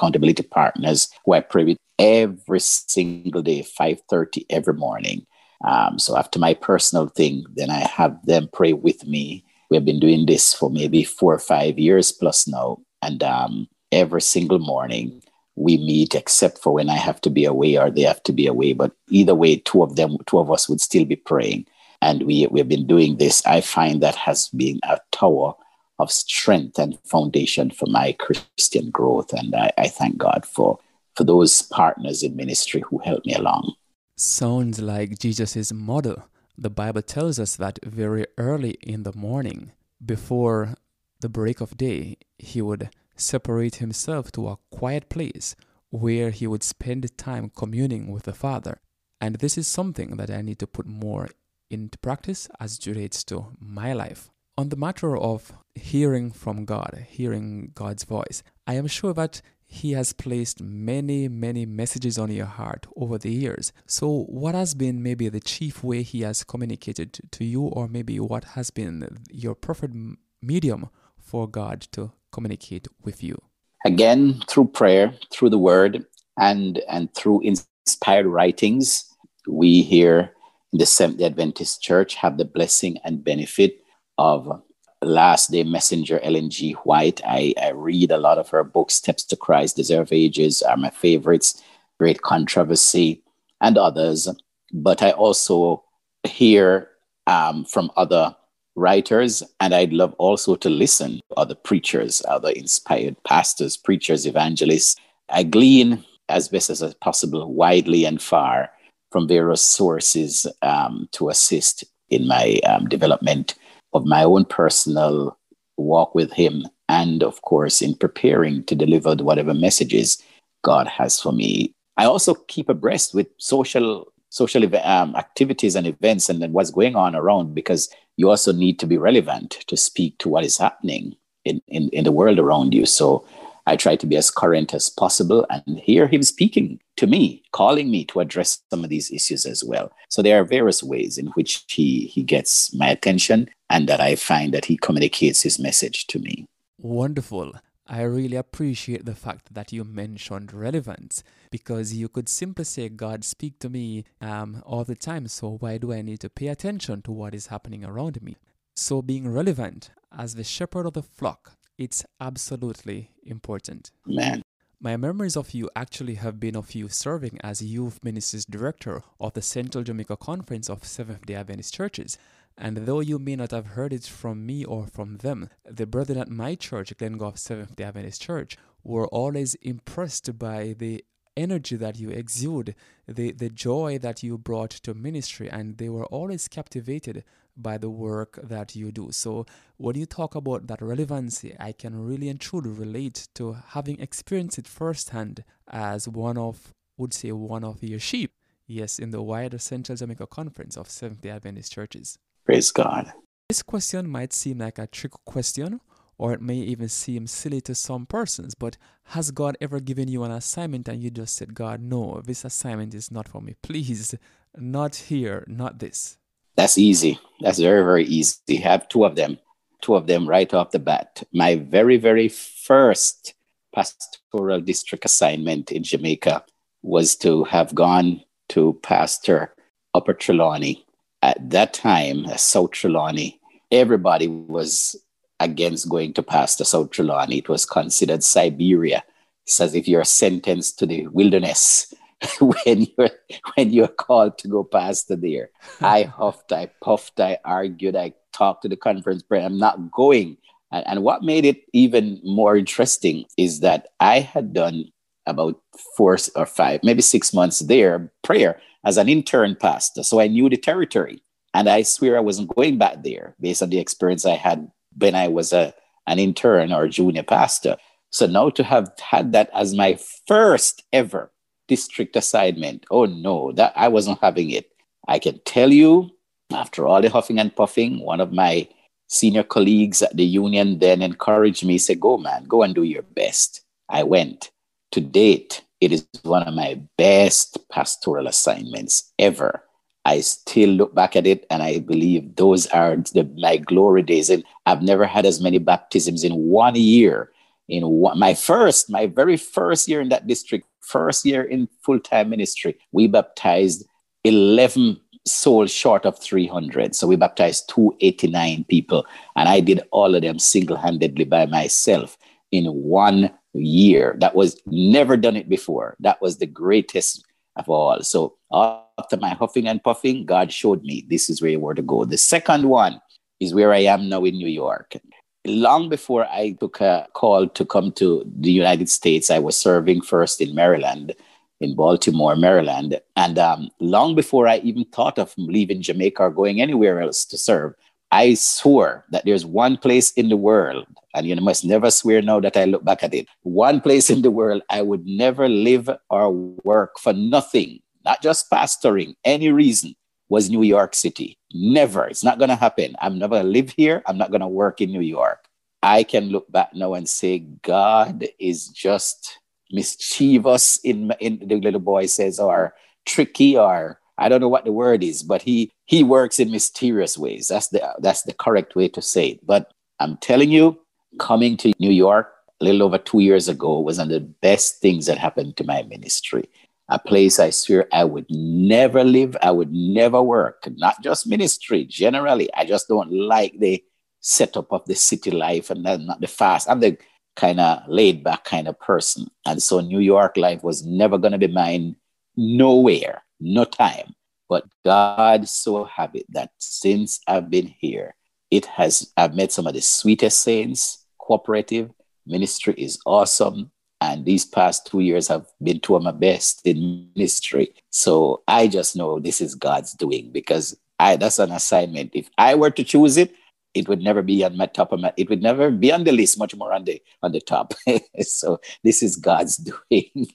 accountability 0.01 0.43
partners 0.43 1.09
who 1.25 1.33
I 1.33 1.41
pray 1.41 1.63
with 1.63 1.77
every 1.99 2.59
single 2.59 3.41
day, 3.41 3.61
5.30 3.61 4.45
every 4.49 4.73
morning. 4.73 5.25
Um, 5.63 5.99
so 5.99 6.17
after 6.17 6.39
my 6.39 6.55
personal 6.55 7.07
thing, 7.07 7.45
then 7.55 7.69
I 7.69 7.79
have 7.79 8.25
them 8.25 8.49
pray 8.51 8.73
with 8.73 9.05
me. 9.05 9.45
We've 9.69 9.85
been 9.85 9.99
doing 9.99 10.25
this 10.25 10.53
for 10.53 10.71
maybe 10.71 11.03
four 11.03 11.35
or 11.35 11.39
five 11.39 11.77
years 11.77 12.11
plus 12.11 12.47
now. 12.47 12.79
And 13.03 13.23
um, 13.23 13.67
every 13.91 14.21
single 14.21 14.59
morning 14.59 15.21
we 15.55 15.77
meet, 15.77 16.15
except 16.15 16.57
for 16.57 16.73
when 16.73 16.89
I 16.89 16.95
have 16.95 17.21
to 17.21 17.29
be 17.29 17.45
away 17.45 17.77
or 17.77 17.91
they 17.91 18.01
have 18.01 18.23
to 18.23 18.33
be 18.33 18.47
away. 18.47 18.73
But 18.73 18.93
either 19.09 19.35
way, 19.35 19.57
two 19.57 19.83
of 19.83 19.95
them, 19.95 20.17
two 20.25 20.39
of 20.39 20.51
us 20.51 20.67
would 20.67 20.81
still 20.81 21.05
be 21.05 21.15
praying. 21.15 21.67
And 22.01 22.23
we, 22.23 22.47
we've 22.47 22.67
been 22.67 22.87
doing 22.87 23.17
this. 23.17 23.45
I 23.45 23.61
find 23.61 24.01
that 24.01 24.15
has 24.15 24.49
been 24.49 24.79
a 24.83 24.99
tower 25.11 25.53
of 26.01 26.11
strength 26.11 26.79
and 26.79 26.99
foundation 27.05 27.71
for 27.71 27.87
my 27.87 28.13
Christian 28.13 28.89
growth. 28.89 29.33
And 29.33 29.55
I, 29.55 29.71
I 29.77 29.87
thank 29.87 30.17
God 30.17 30.45
for, 30.45 30.79
for 31.15 31.23
those 31.23 31.61
partners 31.61 32.23
in 32.23 32.35
ministry 32.35 32.81
who 32.81 32.97
helped 32.99 33.25
me 33.25 33.33
along. 33.33 33.75
Sounds 34.15 34.81
like 34.81 35.19
Jesus' 35.19 35.71
model. 35.71 36.25
The 36.57 36.69
Bible 36.69 37.01
tells 37.01 37.39
us 37.39 37.55
that 37.55 37.79
very 37.83 38.25
early 38.37 38.77
in 38.81 39.03
the 39.03 39.13
morning, 39.15 39.71
before 40.05 40.75
the 41.21 41.29
break 41.29 41.61
of 41.61 41.77
day, 41.77 42.17
he 42.37 42.61
would 42.61 42.89
separate 43.15 43.75
himself 43.75 44.31
to 44.31 44.47
a 44.47 44.57
quiet 44.71 45.09
place 45.09 45.55
where 45.89 46.31
he 46.31 46.47
would 46.47 46.63
spend 46.63 47.17
time 47.17 47.51
communing 47.55 48.11
with 48.11 48.23
the 48.23 48.33
Father. 48.33 48.79
And 49.19 49.35
this 49.35 49.57
is 49.57 49.67
something 49.67 50.17
that 50.17 50.31
I 50.31 50.41
need 50.41 50.59
to 50.59 50.67
put 50.67 50.87
more 50.87 51.29
into 51.69 51.97
practice 51.99 52.49
as 52.59 52.77
it 52.77 52.87
relates 52.87 53.23
to 53.25 53.55
my 53.59 53.93
life. 53.93 54.29
On 54.61 54.69
the 54.69 54.75
matter 54.75 55.17
of 55.17 55.53
hearing 55.73 56.29
from 56.29 56.65
God, 56.65 57.07
hearing 57.09 57.71
God's 57.73 58.03
voice, 58.03 58.43
I 58.67 58.75
am 58.75 58.85
sure 58.85 59.11
that 59.11 59.41
He 59.65 59.93
has 59.93 60.13
placed 60.13 60.61
many, 60.61 61.27
many 61.27 61.65
messages 61.65 62.19
on 62.19 62.29
your 62.29 62.45
heart 62.45 62.85
over 62.95 63.17
the 63.17 63.31
years. 63.31 63.73
So, 63.87 64.25
what 64.29 64.53
has 64.53 64.75
been 64.75 65.01
maybe 65.01 65.29
the 65.29 65.39
chief 65.39 65.83
way 65.83 66.03
He 66.03 66.21
has 66.21 66.43
communicated 66.43 67.21
to 67.31 67.43
you, 67.43 67.63
or 67.63 67.87
maybe 67.87 68.19
what 68.19 68.43
has 68.53 68.69
been 68.69 69.17
your 69.31 69.55
preferred 69.55 69.95
medium 70.43 70.91
for 71.17 71.47
God 71.47 71.81
to 71.93 72.11
communicate 72.31 72.87
with 73.01 73.23
you? 73.23 73.41
Again, 73.83 74.43
through 74.47 74.67
prayer, 74.67 75.11
through 75.31 75.49
the 75.49 75.57
Word, 75.57 76.05
and 76.37 76.83
and 76.87 77.11
through 77.15 77.41
inspired 77.41 78.27
writings, 78.27 79.11
we 79.47 79.81
here 79.81 80.35
in 80.71 80.77
the 80.77 80.85
Seventh 80.85 81.19
Adventist 81.19 81.81
Church 81.81 82.13
have 82.13 82.37
the 82.37 82.45
blessing 82.45 82.99
and 83.03 83.23
benefit 83.23 83.80
of 84.21 84.61
last 85.01 85.49
day 85.49 85.63
messenger 85.63 86.19
Ellen 86.19 86.51
G. 86.51 86.73
White. 86.83 87.21
I, 87.25 87.55
I 87.59 87.71
read 87.71 88.11
a 88.11 88.19
lot 88.19 88.37
of 88.37 88.49
her 88.49 88.63
books. 88.63 88.93
Steps 88.93 89.23
to 89.25 89.35
Christ, 89.35 89.75
Desire 89.75 90.01
of 90.01 90.13
Ages 90.13 90.61
are 90.61 90.77
my 90.77 90.91
favorites. 90.91 91.61
Great 91.99 92.21
Controversy 92.21 93.23
and 93.61 93.77
others. 93.77 94.27
But 94.71 95.01
I 95.01 95.11
also 95.11 95.83
hear 96.23 96.89
um, 97.25 97.65
from 97.65 97.91
other 97.97 98.35
writers, 98.75 99.43
and 99.59 99.73
I'd 99.73 99.91
love 99.91 100.13
also 100.19 100.55
to 100.55 100.69
listen 100.69 101.17
to 101.17 101.35
other 101.35 101.55
preachers, 101.55 102.21
other 102.27 102.49
inspired 102.49 103.21
pastors, 103.23 103.75
preachers, 103.75 104.27
evangelists. 104.27 104.95
I 105.29 105.43
glean 105.43 106.05
as 106.29 106.47
best 106.47 106.69
as 106.69 106.93
possible, 107.01 107.51
widely 107.51 108.05
and 108.05 108.21
far, 108.21 108.69
from 109.11 109.27
various 109.27 109.63
sources 109.63 110.47
um, 110.61 111.09
to 111.13 111.29
assist 111.29 111.83
in 112.09 112.27
my 112.27 112.59
um, 112.67 112.87
development 112.87 113.55
of 113.93 114.05
my 114.05 114.23
own 114.23 114.45
personal 114.45 115.37
walk 115.77 116.15
with 116.15 116.31
Him, 116.31 116.63
and 116.89 117.23
of 117.23 117.41
course, 117.41 117.81
in 117.81 117.95
preparing 117.95 118.63
to 118.65 118.75
deliver 118.75 119.15
whatever 119.15 119.53
messages 119.53 120.21
God 120.63 120.87
has 120.87 121.19
for 121.19 121.31
me. 121.31 121.73
I 121.97 122.05
also 122.05 122.33
keep 122.33 122.69
abreast 122.69 123.13
with 123.13 123.27
social 123.37 124.11
social 124.29 124.63
um, 124.83 125.13
activities 125.17 125.75
and 125.75 125.85
events 125.85 126.29
and 126.29 126.41
then 126.41 126.53
what's 126.53 126.71
going 126.71 126.95
on 126.95 127.15
around 127.15 127.53
because 127.53 127.93
you 128.15 128.29
also 128.29 128.53
need 128.53 128.79
to 128.79 128.87
be 128.87 128.97
relevant 128.97 129.51
to 129.67 129.75
speak 129.75 130.17
to 130.19 130.29
what 130.29 130.45
is 130.45 130.57
happening 130.57 131.13
in, 131.43 131.61
in, 131.67 131.89
in 131.89 132.05
the 132.05 132.13
world 132.13 132.39
around 132.39 132.73
you. 132.73 132.85
So 132.85 133.25
I 133.67 133.75
try 133.75 133.95
to 133.95 134.07
be 134.07 134.17
as 134.17 134.31
current 134.31 134.73
as 134.73 134.89
possible 134.89 135.45
and 135.49 135.79
hear 135.79 136.07
him 136.07 136.23
speaking 136.23 136.79
to 136.97 137.07
me, 137.07 137.43
calling 137.51 137.91
me 137.91 138.05
to 138.05 138.19
address 138.19 138.61
some 138.69 138.83
of 138.83 138.89
these 138.89 139.11
issues 139.11 139.45
as 139.45 139.63
well. 139.63 139.91
So 140.09 140.21
there 140.21 140.39
are 140.39 140.45
various 140.45 140.83
ways 140.83 141.17
in 141.17 141.27
which 141.27 141.65
he, 141.67 142.07
he 142.07 142.23
gets 142.23 142.73
my 142.73 142.89
attention 142.89 143.49
and 143.69 143.87
that 143.87 144.01
I 144.01 144.15
find 144.15 144.53
that 144.53 144.65
he 144.65 144.77
communicates 144.77 145.41
his 145.41 145.59
message 145.59 146.07
to 146.07 146.19
me. 146.19 146.47
Wonderful. 146.77 147.53
I 147.87 148.03
really 148.03 148.37
appreciate 148.37 149.05
the 149.05 149.15
fact 149.15 149.53
that 149.53 149.73
you 149.73 149.83
mentioned 149.83 150.53
relevance 150.53 151.23
because 151.49 151.93
you 151.93 152.07
could 152.07 152.29
simply 152.29 152.63
say, 152.63 152.87
God, 152.87 153.25
speak 153.25 153.59
to 153.59 153.69
me 153.69 154.05
um, 154.21 154.63
all 154.65 154.83
the 154.83 154.95
time. 154.95 155.27
So 155.27 155.57
why 155.59 155.77
do 155.77 155.91
I 155.91 156.01
need 156.01 156.21
to 156.21 156.29
pay 156.29 156.47
attention 156.47 157.01
to 157.01 157.11
what 157.11 157.35
is 157.35 157.47
happening 157.47 157.83
around 157.83 158.21
me? 158.21 158.37
So 158.75 159.01
being 159.01 159.27
relevant 159.27 159.91
as 160.17 160.35
the 160.35 160.43
shepherd 160.43 160.85
of 160.85 160.93
the 160.93 161.03
flock, 161.03 161.57
it's 161.81 162.05
absolutely 162.19 163.09
important. 163.23 163.89
Man. 164.05 164.43
My 164.79 164.97
memories 164.97 165.35
of 165.35 165.51
you 165.55 165.67
actually 165.75 166.15
have 166.15 166.39
been 166.39 166.55
of 166.55 166.75
you 166.75 166.89
serving 166.89 167.39
as 167.43 167.63
youth 167.63 167.99
ministries 168.03 168.45
director 168.45 169.01
of 169.19 169.33
the 169.33 169.41
Central 169.41 169.83
Jamaica 169.83 170.17
Conference 170.17 170.69
of 170.69 170.85
Seventh 170.85 171.25
day 171.25 171.33
Adventist 171.33 171.73
Churches. 171.73 172.19
And 172.55 172.77
though 172.77 172.99
you 172.99 173.17
may 173.17 173.35
not 173.35 173.49
have 173.49 173.67
heard 173.77 173.93
it 173.93 174.05
from 174.05 174.45
me 174.45 174.63
or 174.63 174.85
from 174.85 175.17
them, 175.17 175.49
the 175.65 175.87
brethren 175.87 176.19
at 176.19 176.29
my 176.29 176.53
church, 176.53 176.95
Glengoffe 176.97 177.39
Seventh 177.39 177.75
day 177.75 177.85
Adventist 177.85 178.21
Church, 178.21 178.57
were 178.83 179.07
always 179.07 179.55
impressed 179.55 180.37
by 180.37 180.75
the 180.77 181.03
energy 181.35 181.75
that 181.77 181.99
you 181.99 182.09
exude, 182.09 182.75
the, 183.07 183.31
the 183.31 183.49
joy 183.49 183.97
that 183.97 184.21
you 184.21 184.37
brought 184.37 184.69
to 184.69 184.93
ministry, 184.93 185.49
and 185.49 185.77
they 185.77 185.89
were 185.89 186.05
always 186.05 186.47
captivated 186.47 187.23
by 187.57 187.77
the 187.77 187.89
work 187.89 188.39
that 188.43 188.75
you 188.75 188.91
do. 188.91 189.11
So 189.11 189.45
when 189.77 189.95
you 189.95 190.05
talk 190.05 190.35
about 190.35 190.67
that 190.67 190.81
relevancy, 190.81 191.55
I 191.59 191.71
can 191.71 191.95
really 191.95 192.29
and 192.29 192.39
truly 192.39 192.69
relate 192.69 193.27
to 193.35 193.57
having 193.69 193.99
experienced 193.99 194.57
it 194.57 194.67
firsthand 194.67 195.43
as 195.69 196.07
one 196.07 196.37
of, 196.37 196.73
would 196.97 197.13
say, 197.13 197.31
one 197.31 197.63
of 197.63 197.83
your 197.83 197.99
sheep. 197.99 198.33
Yes, 198.67 198.99
in 198.99 199.11
the 199.11 199.21
wider 199.21 199.57
Central 199.57 199.97
Jamaica 199.97 200.27
Conference 200.27 200.77
of 200.77 200.89
Seventh 200.89 201.21
day 201.21 201.29
Adventist 201.29 201.73
churches. 201.73 202.17
Praise 202.45 202.71
God. 202.71 203.11
This 203.49 203.61
question 203.63 204.07
might 204.07 204.31
seem 204.31 204.59
like 204.59 204.79
a 204.79 204.87
trick 204.87 205.11
question, 205.25 205.81
or 206.17 206.31
it 206.31 206.41
may 206.41 206.55
even 206.55 206.87
seem 206.87 207.27
silly 207.27 207.59
to 207.61 207.75
some 207.75 208.05
persons, 208.05 208.55
but 208.55 208.77
has 209.05 209.31
God 209.31 209.57
ever 209.59 209.81
given 209.81 210.07
you 210.07 210.23
an 210.23 210.31
assignment 210.31 210.87
and 210.87 211.03
you 211.03 211.09
just 211.09 211.35
said, 211.35 211.53
God, 211.53 211.81
no, 211.81 212.21
this 212.23 212.45
assignment 212.45 212.93
is 212.93 213.11
not 213.11 213.27
for 213.27 213.41
me. 213.41 213.55
Please, 213.61 214.15
not 214.55 214.95
here, 214.95 215.43
not 215.47 215.79
this? 215.79 216.17
That's 216.55 216.77
easy. 216.77 217.19
That's 217.39 217.59
very, 217.59 217.83
very 217.83 218.05
easy. 218.05 218.57
Have 218.57 218.87
two 218.89 219.05
of 219.05 219.15
them, 219.15 219.39
two 219.81 219.95
of 219.95 220.07
them 220.07 220.27
right 220.27 220.53
off 220.53 220.71
the 220.71 220.79
bat. 220.79 221.23
My 221.33 221.55
very, 221.55 221.97
very 221.97 222.27
first 222.27 223.33
pastoral 223.73 224.61
district 224.61 225.05
assignment 225.05 225.71
in 225.71 225.83
Jamaica 225.83 226.43
was 226.81 227.15
to 227.17 227.43
have 227.45 227.73
gone 227.73 228.21
to 228.49 228.79
pastor 228.83 229.53
Upper 229.93 230.13
Trelawny. 230.13 230.83
At 231.21 231.49
that 231.51 231.73
time, 231.73 232.25
uh, 232.25 232.35
South 232.37 232.71
Trelawny, 232.71 233.39
everybody 233.71 234.27
was 234.27 234.95
against 235.39 235.89
going 235.89 236.13
to 236.13 236.23
pastor 236.23 236.63
South 236.63 236.89
Trelawny. 236.89 237.39
It 237.39 237.49
was 237.49 237.65
considered 237.65 238.23
Siberia. 238.23 239.03
It's 239.45 239.59
as 239.59 239.75
if 239.75 239.87
you're 239.87 240.03
sentenced 240.03 240.79
to 240.79 240.85
the 240.85 241.07
wilderness 241.07 241.93
when 242.39 242.87
you're 242.97 243.09
when 243.55 243.71
you're 243.71 243.87
called 243.87 244.37
to 244.39 244.47
go 244.47 244.63
pastor 244.63 245.15
there. 245.15 245.49
I 245.81 246.03
huffed, 246.17 246.51
I 246.51 246.69
puffed, 246.81 247.19
I 247.19 247.37
argued, 247.43 247.95
I 247.95 248.13
talked 248.31 248.63
to 248.63 248.69
the 248.69 248.75
conference 248.77 249.23
prayer. 249.23 249.45
I'm 249.45 249.57
not 249.57 249.91
going. 249.91 250.37
And, 250.71 250.87
and 250.87 251.03
what 251.03 251.23
made 251.23 251.45
it 251.45 251.63
even 251.73 252.19
more 252.23 252.55
interesting 252.55 253.25
is 253.37 253.59
that 253.61 253.87
I 253.99 254.19
had 254.19 254.53
done 254.53 254.85
about 255.25 255.59
four 255.95 256.17
or 256.35 256.45
five, 256.45 256.81
maybe 256.83 257.01
six 257.01 257.33
months 257.33 257.59
there, 257.59 258.11
prayer 258.23 258.61
as 258.85 258.97
an 258.97 259.09
intern 259.09 259.55
pastor. 259.55 260.03
So 260.03 260.19
I 260.19 260.27
knew 260.27 260.49
the 260.49 260.57
territory. 260.57 261.21
And 261.53 261.67
I 261.67 261.83
swear 261.83 262.17
I 262.17 262.21
wasn't 262.21 262.55
going 262.55 262.77
back 262.77 263.03
there 263.03 263.35
based 263.39 263.61
on 263.61 263.69
the 263.69 263.79
experience 263.79 264.25
I 264.25 264.35
had 264.35 264.71
when 264.97 265.15
I 265.15 265.27
was 265.27 265.51
a, 265.51 265.73
an 266.07 266.17
intern 266.17 266.71
or 266.71 266.87
junior 266.87 267.23
pastor. 267.23 267.77
So 268.09 268.25
now 268.25 268.49
to 268.51 268.63
have 268.63 268.91
had 268.99 269.33
that 269.33 269.49
as 269.53 269.73
my 269.73 269.99
first 270.27 270.83
ever 270.93 271.31
district 271.71 272.17
assignment. 272.17 272.85
Oh 272.91 273.05
no, 273.05 273.53
that 273.53 273.71
I 273.77 273.87
wasn't 273.87 274.19
having 274.19 274.49
it. 274.49 274.69
I 275.07 275.19
can 275.19 275.39
tell 275.45 275.71
you, 275.71 276.11
after 276.51 276.85
all 276.85 277.01
the 277.01 277.09
huffing 277.09 277.39
and 277.39 277.55
puffing, 277.55 278.01
one 278.01 278.19
of 278.19 278.33
my 278.33 278.67
senior 279.07 279.43
colleagues 279.43 280.01
at 280.01 280.17
the 280.17 280.25
union 280.25 280.79
then 280.79 281.01
encouraged 281.01 281.63
me, 281.63 281.77
said, 281.77 282.01
Go, 282.01 282.17
man, 282.17 282.43
go 282.43 282.61
and 282.63 282.75
do 282.75 282.83
your 282.83 283.03
best. 283.03 283.61
I 283.87 284.03
went. 284.03 284.51
To 284.91 284.99
date, 284.99 285.63
it 285.79 285.93
is 285.93 286.05
one 286.23 286.43
of 286.43 286.53
my 286.53 286.81
best 286.97 287.57
pastoral 287.69 288.27
assignments 288.27 289.13
ever. 289.17 289.63
I 290.03 290.19
still 290.19 290.71
look 290.71 290.93
back 290.93 291.15
at 291.15 291.25
it 291.25 291.45
and 291.49 291.63
I 291.63 291.79
believe 291.79 292.35
those 292.35 292.67
are 292.67 292.97
the, 292.97 293.23
my 293.37 293.55
glory 293.55 294.03
days. 294.03 294.29
And 294.29 294.43
I've 294.65 294.81
never 294.81 295.05
had 295.05 295.25
as 295.25 295.39
many 295.39 295.59
baptisms 295.59 296.25
in 296.25 296.33
one 296.35 296.75
year. 296.75 297.31
In 297.71 298.03
my 298.17 298.33
first, 298.33 298.89
my 298.89 299.07
very 299.07 299.37
first 299.37 299.87
year 299.87 300.01
in 300.01 300.09
that 300.09 300.27
district, 300.27 300.67
first 300.81 301.25
year 301.25 301.41
in 301.41 301.69
full 301.83 302.01
time 302.01 302.29
ministry, 302.29 302.77
we 302.91 303.07
baptized 303.07 303.85
11 304.25 304.99
souls 305.25 305.71
short 305.71 306.05
of 306.05 306.19
300. 306.19 306.93
So 306.93 307.07
we 307.07 307.15
baptized 307.15 307.69
289 307.69 308.65
people. 308.65 309.05
And 309.37 309.47
I 309.47 309.61
did 309.61 309.81
all 309.91 310.15
of 310.15 310.21
them 310.21 310.37
single 310.37 310.75
handedly 310.75 311.23
by 311.23 311.45
myself 311.45 312.17
in 312.51 312.65
one 312.65 313.31
year. 313.53 314.17
That 314.19 314.35
was 314.35 314.59
never 314.65 315.15
done 315.15 315.37
it 315.37 315.47
before. 315.47 315.95
That 316.01 316.21
was 316.21 316.37
the 316.37 316.47
greatest 316.47 317.25
of 317.55 317.69
all. 317.69 318.01
So 318.01 318.35
after 318.51 319.15
my 319.15 319.29
huffing 319.29 319.67
and 319.67 319.81
puffing, 319.81 320.25
God 320.25 320.51
showed 320.51 320.83
me 320.83 321.05
this 321.09 321.29
is 321.29 321.41
where 321.41 321.51
you 321.51 321.59
were 321.61 321.75
to 321.75 321.81
go. 321.81 322.03
The 322.03 322.17
second 322.17 322.65
one 322.65 322.99
is 323.39 323.53
where 323.53 323.71
I 323.71 323.83
am 323.83 324.09
now 324.09 324.25
in 324.25 324.35
New 324.35 324.49
York 324.49 324.97
long 325.45 325.89
before 325.89 326.25
I 326.25 326.51
took 326.59 326.81
a 326.81 327.07
call 327.13 327.47
to 327.47 327.65
come 327.65 327.91
to 327.93 328.23
the 328.39 328.51
United 328.51 328.89
States, 328.89 329.31
I 329.31 329.39
was 329.39 329.57
serving 329.57 330.01
first 330.01 330.41
in 330.41 330.53
Maryland, 330.53 331.15
in 331.59 331.75
Baltimore, 331.75 332.35
Maryland. 332.35 332.99
And 333.15 333.39
um, 333.39 333.69
long 333.79 334.15
before 334.15 334.47
I 334.47 334.57
even 334.57 334.85
thought 334.85 335.17
of 335.17 335.33
leaving 335.37 335.81
Jamaica 335.81 336.23
or 336.23 336.31
going 336.31 336.61
anywhere 336.61 337.01
else 337.01 337.25
to 337.25 337.37
serve, 337.37 337.73
I 338.11 338.33
swore 338.33 339.05
that 339.11 339.23
there's 339.25 339.45
one 339.45 339.77
place 339.77 340.11
in 340.11 340.27
the 340.27 340.35
world, 340.37 340.85
and 341.15 341.25
you 341.25 341.35
must 341.37 341.63
never 341.63 341.89
swear 341.89 342.21
now 342.21 342.41
that 342.41 342.57
I 342.57 342.65
look 342.65 342.83
back 342.83 343.03
at 343.03 343.13
it, 343.13 343.27
one 343.43 343.79
place 343.79 344.09
in 344.09 344.21
the 344.21 344.31
world 344.31 344.63
I 344.69 344.81
would 344.81 345.05
never 345.05 345.47
live 345.47 345.89
or 346.09 346.31
work 346.31 346.99
for 346.99 347.13
nothing, 347.13 347.79
not 348.03 348.21
just 348.21 348.51
pastoring, 348.51 349.15
any 349.23 349.49
reason, 349.49 349.95
was 350.31 350.49
New 350.49 350.63
York 350.63 350.95
City. 350.95 351.37
Never. 351.53 352.07
It's 352.07 352.23
not 352.23 352.39
going 352.39 352.49
to 352.49 352.55
happen. 352.55 352.95
I'm 353.01 353.19
never 353.19 353.35
going 353.35 353.43
to 353.43 353.49
live 353.49 353.71
here. 353.71 354.01
I'm 354.05 354.17
not 354.17 354.31
going 354.31 354.39
to 354.39 354.47
work 354.47 354.79
in 354.79 354.89
New 354.89 355.01
York. 355.01 355.43
I 355.83 356.03
can 356.03 356.29
look 356.29 356.49
back 356.49 356.73
now 356.73 356.93
and 356.93 357.07
say, 357.07 357.39
God 357.63 358.25
is 358.39 358.69
just 358.69 359.39
mischievous 359.71 360.79
in, 360.85 361.11
in 361.19 361.43
the 361.45 361.59
little 361.59 361.81
boy 361.81 362.05
says, 362.05 362.39
or 362.39 362.73
tricky, 363.05 363.57
or 363.57 363.99
I 364.17 364.29
don't 364.29 364.39
know 364.39 364.47
what 364.47 364.63
the 364.63 364.71
word 364.71 365.03
is, 365.03 365.21
but 365.21 365.41
he 365.41 365.69
he 365.85 366.01
works 366.01 366.39
in 366.39 366.49
mysterious 366.49 367.17
ways. 367.17 367.49
That's 367.49 367.67
the 367.67 367.81
that's 367.99 368.23
the 368.23 368.33
correct 368.33 368.73
way 368.75 368.87
to 368.87 369.01
say 369.01 369.29
it. 369.31 369.45
But 369.45 369.73
I'm 369.99 370.15
telling 370.17 370.51
you, 370.51 370.79
coming 371.19 371.57
to 371.57 371.73
New 371.77 371.91
York 371.91 372.31
a 372.61 372.63
little 372.63 372.83
over 372.83 372.97
two 372.97 373.19
years 373.19 373.49
ago 373.49 373.81
was 373.81 373.97
one 373.97 374.07
of 374.07 374.13
the 374.13 374.27
best 374.41 374.79
things 374.79 375.07
that 375.07 375.17
happened 375.17 375.57
to 375.57 375.65
my 375.65 375.83
ministry 375.83 376.47
a 376.91 376.99
place 376.99 377.39
I 377.39 377.51
swear 377.51 377.87
I 377.93 378.03
would 378.03 378.25
never 378.29 379.03
live, 379.03 379.37
I 379.41 379.51
would 379.51 379.71
never 379.71 380.21
work, 380.21 380.67
not 380.75 381.01
just 381.01 381.25
ministry, 381.25 381.85
generally. 381.85 382.53
I 382.53 382.65
just 382.65 382.89
don't 382.89 383.11
like 383.11 383.57
the 383.57 383.81
setup 384.19 384.71
of 384.73 384.85
the 384.85 384.95
city 384.95 385.31
life 385.31 385.69
and 385.69 385.83
not 385.83 386.19
the 386.19 386.27
fast. 386.27 386.69
I'm 386.69 386.81
the 386.81 386.97
kind 387.37 387.61
of 387.61 387.83
laid 387.87 388.25
back 388.25 388.43
kind 388.43 388.67
of 388.67 388.77
person. 388.77 389.27
And 389.45 389.63
so 389.63 389.79
New 389.79 389.99
York 389.99 390.35
life 390.35 390.63
was 390.63 390.85
never 390.85 391.17
going 391.17 391.31
to 391.31 391.37
be 391.37 391.47
mine, 391.47 391.95
nowhere, 392.35 393.23
no 393.39 393.63
time. 393.63 394.13
But 394.49 394.65
God 394.83 395.47
so 395.47 395.85
have 395.85 396.13
it 396.13 396.25
that 396.33 396.51
since 396.57 397.21
I've 397.25 397.49
been 397.49 397.73
here, 397.79 398.15
it 398.51 398.65
has, 398.65 399.13
I've 399.15 399.33
met 399.33 399.53
some 399.53 399.65
of 399.65 399.73
the 399.73 399.81
sweetest 399.81 400.41
saints, 400.41 401.05
cooperative, 401.17 401.89
ministry 402.25 402.73
is 402.77 402.99
awesome. 403.05 403.71
And 404.01 404.25
these 404.25 404.45
past 404.45 404.87
two 404.87 405.01
years 405.01 405.27
have 405.27 405.45
been 405.61 405.79
two 405.79 405.95
of 405.95 406.01
my 406.01 406.11
best 406.11 406.65
in 406.65 407.07
ministry. 407.15 407.73
So 407.91 408.41
I 408.47 408.67
just 408.67 408.95
know 408.95 409.19
this 409.19 409.39
is 409.39 409.53
God's 409.53 409.93
doing 409.93 410.31
because 410.31 410.75
I 410.99 411.15
that's 411.15 411.37
an 411.37 411.51
assignment. 411.51 412.11
If 412.13 412.27
I 412.37 412.55
were 412.55 412.71
to 412.71 412.83
choose 412.83 413.17
it, 413.17 413.33
it 413.75 413.87
would 413.87 414.01
never 414.01 414.23
be 414.23 414.43
on 414.43 414.57
my 414.57 414.65
top 414.65 414.91
of 414.91 414.99
my 414.99 415.13
it 415.17 415.29
would 415.29 415.43
never 415.43 415.69
be 415.69 415.91
on 415.91 416.03
the 416.03 416.11
list, 416.11 416.39
much 416.39 416.55
more 416.55 416.73
on 416.73 416.85
the 416.85 417.01
on 417.21 417.31
the 417.31 417.41
top. 417.41 417.75
so 418.21 418.59
this 418.83 419.03
is 419.03 419.15
God's 419.15 419.57
doing. 419.89 420.27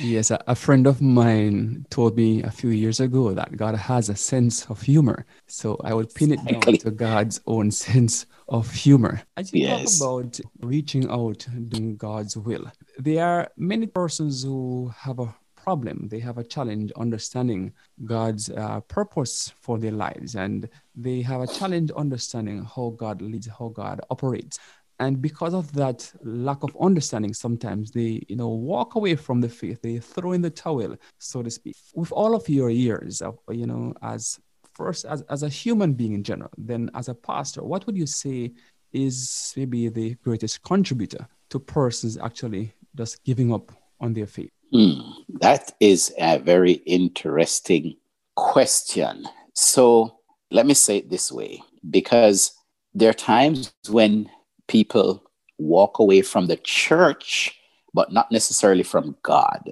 Yes, 0.00 0.30
a, 0.30 0.42
a, 0.46 0.54
friend 0.54 0.86
of 0.86 1.00
mine 1.00 1.86
told 1.90 2.16
me 2.16 2.42
a 2.42 2.50
few 2.50 2.70
years 2.70 3.00
ago 3.00 3.32
that 3.32 3.56
God 3.56 3.74
has 3.74 4.08
a 4.08 4.16
sense 4.16 4.66
of 4.66 4.80
humor. 4.82 5.26
So 5.46 5.80
I 5.84 5.94
would 5.94 6.14
pin 6.14 6.32
it 6.32 6.44
down 6.44 6.78
to 6.78 6.90
God's 6.90 7.40
own 7.46 7.70
sense 7.70 8.26
of 8.48 8.70
humor. 8.70 9.22
As 9.36 9.52
you 9.52 9.62
yes. 9.62 9.98
talk 9.98 10.22
about 10.22 10.40
reaching 10.60 11.08
out, 11.10 11.46
doing 11.68 11.96
God's 11.96 12.36
will, 12.36 12.70
there 12.98 13.24
are 13.24 13.50
many 13.56 13.86
persons 13.86 14.42
who 14.42 14.92
have 14.96 15.18
a 15.18 15.34
problem. 15.66 16.06
They 16.08 16.20
have 16.20 16.38
a 16.38 16.44
challenge 16.44 16.92
understanding 16.96 17.72
God's 18.04 18.48
uh, 18.50 18.80
purpose 18.82 19.52
for 19.60 19.78
their 19.78 19.90
lives, 19.90 20.36
and 20.36 20.68
they 20.94 21.22
have 21.22 21.40
a 21.40 21.46
challenge 21.46 21.90
understanding 21.90 22.64
how 22.64 22.94
God 22.96 23.20
leads, 23.20 23.48
how 23.48 23.68
God 23.68 24.00
operates. 24.08 24.60
And 24.98 25.20
because 25.20 25.52
of 25.52 25.72
that 25.74 26.10
lack 26.22 26.62
of 26.62 26.76
understanding, 26.80 27.34
sometimes 27.34 27.90
they, 27.90 28.22
you 28.28 28.36
know, 28.36 28.48
walk 28.48 28.94
away 28.94 29.14
from 29.14 29.40
the 29.40 29.48
faith. 29.48 29.82
They 29.82 29.98
throw 29.98 30.32
in 30.32 30.40
the 30.40 30.50
towel, 30.50 30.96
so 31.18 31.42
to 31.42 31.50
speak. 31.50 31.76
With 31.94 32.12
all 32.12 32.34
of 32.34 32.48
your 32.48 32.70
years 32.70 33.20
of, 33.20 33.38
you 33.50 33.66
know, 33.66 33.92
as 34.02 34.38
first 34.72 35.04
as, 35.04 35.22
as 35.22 35.42
a 35.42 35.48
human 35.48 35.92
being 35.92 36.14
in 36.14 36.22
general, 36.22 36.50
then 36.56 36.90
as 36.94 37.08
a 37.08 37.14
pastor, 37.14 37.62
what 37.62 37.86
would 37.86 37.96
you 37.96 38.06
say 38.06 38.52
is 38.92 39.52
maybe 39.56 39.88
the 39.88 40.14
greatest 40.24 40.62
contributor 40.62 41.26
to 41.50 41.58
persons 41.58 42.16
actually 42.16 42.72
just 42.94 43.22
giving 43.24 43.52
up 43.52 43.72
on 44.00 44.14
their 44.14 44.26
faith? 44.26 44.50
Hmm, 44.72 45.00
that 45.40 45.72
is 45.80 46.12
a 46.18 46.38
very 46.38 46.72
interesting 46.72 47.96
question. 48.34 49.26
So 49.54 50.18
let 50.50 50.66
me 50.66 50.74
say 50.74 50.98
it 50.98 51.10
this 51.10 51.30
way 51.30 51.62
because 51.88 52.52
there 52.94 53.10
are 53.10 53.14
times 53.14 53.72
when 53.88 54.30
people 54.68 55.22
walk 55.58 55.98
away 55.98 56.22
from 56.22 56.46
the 56.46 56.56
church, 56.56 57.58
but 57.94 58.12
not 58.12 58.30
necessarily 58.30 58.82
from 58.82 59.16
God, 59.22 59.62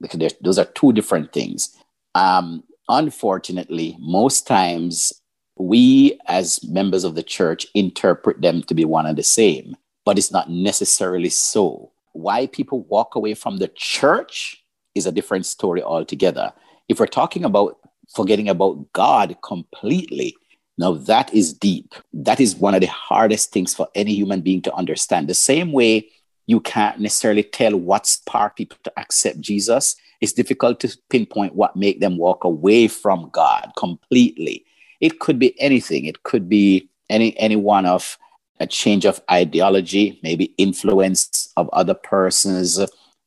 because 0.00 0.34
those 0.40 0.58
are 0.58 0.64
two 0.64 0.92
different 0.92 1.32
things. 1.32 1.76
Um, 2.14 2.62
unfortunately, 2.88 3.96
most 3.98 4.46
times 4.46 5.12
we 5.56 6.18
as 6.26 6.62
members 6.64 7.04
of 7.04 7.14
the 7.14 7.22
church 7.22 7.66
interpret 7.74 8.40
them 8.40 8.62
to 8.64 8.74
be 8.74 8.84
one 8.84 9.06
and 9.06 9.18
the 9.18 9.22
same, 9.22 9.76
but 10.04 10.18
it's 10.18 10.32
not 10.32 10.50
necessarily 10.50 11.28
so 11.28 11.92
why 12.12 12.46
people 12.46 12.82
walk 12.84 13.14
away 13.14 13.34
from 13.34 13.58
the 13.58 13.68
church 13.68 14.62
is 14.94 15.06
a 15.06 15.12
different 15.12 15.46
story 15.46 15.82
altogether. 15.82 16.52
If 16.88 17.00
we're 17.00 17.06
talking 17.06 17.44
about 17.44 17.78
forgetting 18.14 18.48
about 18.48 18.92
God 18.92 19.36
completely, 19.42 20.36
now 20.78 20.94
that 20.94 21.32
is 21.34 21.52
deep. 21.52 21.94
That 22.12 22.40
is 22.40 22.56
one 22.56 22.74
of 22.74 22.80
the 22.80 22.86
hardest 22.86 23.52
things 23.52 23.74
for 23.74 23.88
any 23.94 24.14
human 24.14 24.40
being 24.40 24.62
to 24.62 24.74
understand. 24.74 25.28
The 25.28 25.34
same 25.34 25.72
way 25.72 26.08
you 26.46 26.60
can't 26.60 27.00
necessarily 27.00 27.42
tell 27.42 27.76
what 27.76 28.06
spark 28.06 28.56
people 28.56 28.78
to 28.84 28.92
accept 28.98 29.40
Jesus, 29.40 29.96
it's 30.20 30.32
difficult 30.32 30.80
to 30.80 30.96
pinpoint 31.10 31.54
what 31.54 31.76
make 31.76 32.00
them 32.00 32.16
walk 32.16 32.44
away 32.44 32.88
from 32.88 33.28
God 33.32 33.72
completely. 33.76 34.64
It 35.00 35.18
could 35.18 35.38
be 35.38 35.60
anything. 35.60 36.06
It 36.06 36.22
could 36.22 36.48
be 36.48 36.88
any 37.10 37.38
any 37.38 37.56
one 37.56 37.86
of 37.86 38.18
a 38.60 38.66
change 38.66 39.04
of 39.04 39.20
ideology, 39.30 40.20
maybe 40.22 40.54
influence 40.56 41.52
of 41.56 41.68
other 41.72 41.94
persons, 41.94 42.78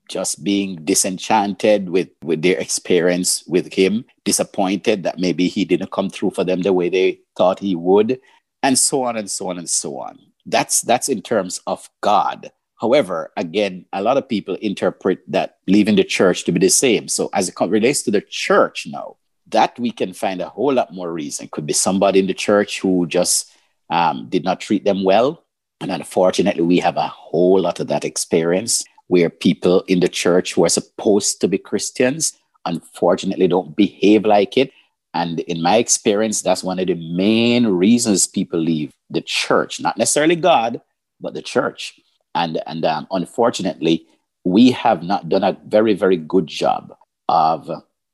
just 0.10 0.44
being 0.44 0.76
disenchanted 0.84 1.90
with, 1.90 2.10
with 2.24 2.42
their 2.42 2.58
experience 2.58 3.44
with 3.48 3.74
him, 3.74 4.06
disappointed 4.24 5.04
that 5.04 5.20
maybe 5.20 5.48
he 5.48 5.66
didn't 5.66 5.92
come 5.92 6.10
through 6.10 6.32
for 6.32 6.44
them 6.44 6.62
the 6.62 6.74
way 6.74 6.90
they 6.90 7.20
thought 7.38 7.60
he 7.60 7.76
would, 7.76 8.20
and 8.64 8.78
so 8.78 9.04
on 9.04 9.18
and 9.18 9.30
so 9.30 9.50
on 9.50 9.58
and 9.58 9.70
so 9.70 10.00
on. 10.00 10.20
That's 10.46 10.82
that's 10.82 11.10
in 11.10 11.22
terms 11.22 11.60
of 11.66 11.90
God. 12.02 12.52
However, 12.80 13.32
again, 13.38 13.86
a 13.94 14.02
lot 14.02 14.18
of 14.18 14.30
people 14.30 14.56
interpret 14.56 15.20
that 15.28 15.58
leaving 15.68 15.96
the 15.96 16.04
church 16.04 16.44
to 16.44 16.52
be 16.52 16.60
the 16.60 16.70
same. 16.70 17.08
So 17.08 17.30
as 17.34 17.50
it 17.50 17.56
relates 17.60 18.04
to 18.04 18.12
the 18.12 18.22
church 18.22 18.86
now, 18.88 19.18
that 19.48 19.78
we 19.80 19.92
can 19.92 20.14
find 20.14 20.42
a 20.42 20.50
whole 20.50 20.74
lot 20.74 20.94
more 20.94 21.12
reason. 21.12 21.48
Could 21.52 21.66
be 21.66 21.74
somebody 21.74 22.20
in 22.20 22.28
the 22.28 22.34
church 22.34 22.82
who 22.82 23.08
just 23.08 23.52
um, 23.90 24.28
did 24.30 24.44
not 24.44 24.60
treat 24.60 24.84
them 24.84 25.04
well. 25.04 25.46
And 25.82 25.92
unfortunately, 25.92 26.64
we 26.64 26.80
have 26.80 26.98
a 26.98 27.08
whole 27.08 27.60
lot 27.62 27.80
of 27.80 27.88
that 27.88 28.06
experience 28.06 28.84
where 29.08 29.30
people 29.30 29.82
in 29.88 30.00
the 30.00 30.08
church 30.08 30.54
who 30.54 30.66
are 30.66 30.70
supposed 30.70 31.42
to 31.42 31.48
be 31.48 31.58
Christians, 31.58 32.34
unfortunately, 32.66 33.48
don't 33.48 33.76
behave 33.76 34.26
like 34.26 34.58
it. 34.58 34.72
And 35.14 35.40
in 35.42 35.62
my 35.62 35.78
experience, 35.78 36.42
that's 36.42 36.64
one 36.64 36.80
of 36.80 36.88
the 36.88 36.96
main 36.96 37.68
reasons 37.68 38.28
people 38.28 38.60
leave 38.60 38.94
the 39.10 39.22
church, 39.22 39.80
not 39.80 39.98
necessarily 39.98 40.36
God, 40.36 40.82
but 41.22 41.34
the 41.34 41.42
church. 41.42 41.98
And, 42.34 42.62
and 42.68 42.84
um, 42.84 43.08
unfortunately, 43.12 44.06
we 44.44 44.72
have 44.72 45.04
not 45.04 45.30
done 45.30 45.44
a 45.44 45.58
very, 45.68 45.94
very 45.94 46.18
good 46.18 46.48
job 46.48 46.94
of 47.30 47.70